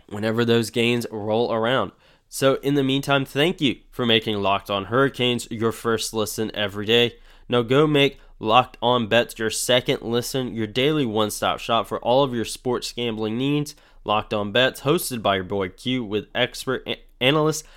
whenever 0.07 0.45
those 0.45 0.69
gains 0.69 1.05
roll 1.11 1.51
around. 1.51 1.91
So, 2.29 2.55
in 2.55 2.75
the 2.75 2.83
meantime, 2.83 3.25
thank 3.25 3.59
you 3.59 3.79
for 3.89 4.05
making 4.05 4.37
Locked 4.37 4.69
On 4.69 4.85
Hurricanes 4.85 5.47
your 5.49 5.71
first 5.71 6.13
listen 6.13 6.51
every 6.53 6.85
day. 6.85 7.15
Now, 7.49 7.63
go 7.63 7.87
make 7.87 8.19
Locked 8.37 8.77
On 8.83 9.07
Bets 9.07 9.39
your 9.39 9.49
second 9.49 10.03
listen, 10.03 10.53
your 10.53 10.67
daily 10.67 11.07
one 11.07 11.31
stop 11.31 11.59
shop 11.59 11.87
for 11.87 11.99
all 11.99 12.23
of 12.23 12.33
your 12.33 12.45
sports 12.45 12.93
gambling 12.93 13.37
needs. 13.37 13.75
Locked 14.05 14.33
On 14.33 14.51
Bets, 14.51 14.81
hosted 14.81 15.23
by 15.23 15.35
your 15.35 15.43
boy 15.43 15.69
Q, 15.69 16.03
with 16.03 16.27
expert 16.35 16.83
a- 16.87 17.01
analysts 17.19 17.67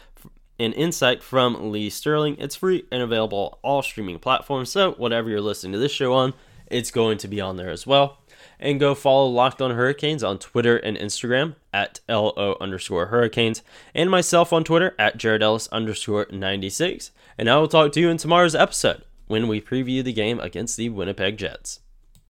and 0.59 0.75
insight 0.75 1.23
from 1.23 1.73
Lee 1.73 1.89
Sterling. 1.89 2.37
It's 2.39 2.55
free 2.55 2.85
and 2.93 3.03
available 3.03 3.39
on 3.39 3.59
all 3.63 3.83
streaming 3.83 4.19
platforms. 4.19 4.71
So, 4.71 4.93
whatever 4.93 5.31
you're 5.31 5.41
listening 5.41 5.73
to 5.73 5.79
this 5.79 5.93
show 5.93 6.13
on, 6.13 6.35
it's 6.73 6.91
going 6.91 7.19
to 7.19 7.29
be 7.29 7.41
on 7.41 7.57
there 7.57 7.71
as 7.71 7.87
well. 7.87 8.19
And 8.59 8.81
go 8.81 8.95
follow 8.95 9.29
Locked 9.29 9.61
On 9.61 9.73
Hurricanes 9.73 10.23
on 10.23 10.39
Twitter 10.39 10.77
and 10.77 10.97
Instagram 10.97 11.57
at 11.73 12.01
LO 12.09 12.57
underscore 12.61 13.07
Hurricanes, 13.07 13.63
and 13.95 14.11
myself 14.11 14.53
on 14.53 14.65
Twitter 14.65 14.95
at 14.99 15.17
Jared 15.17 15.43
Ellis 15.43 15.69
underscore 15.69 16.27
96. 16.31 17.11
And 17.39 17.51
I 17.51 17.57
will 17.57 17.69
talk 17.69 17.93
to 17.93 18.01
you 18.01 18.09
in 18.09 18.17
tomorrow's 18.17 18.55
episode 18.55 19.03
when 19.27 19.49
we 19.49 19.61
preview 19.61 20.03
the 20.05 20.13
game 20.13 20.39
against 20.41 20.77
the 20.77 20.89
Winnipeg 20.89 21.39
Jets. 21.39 21.81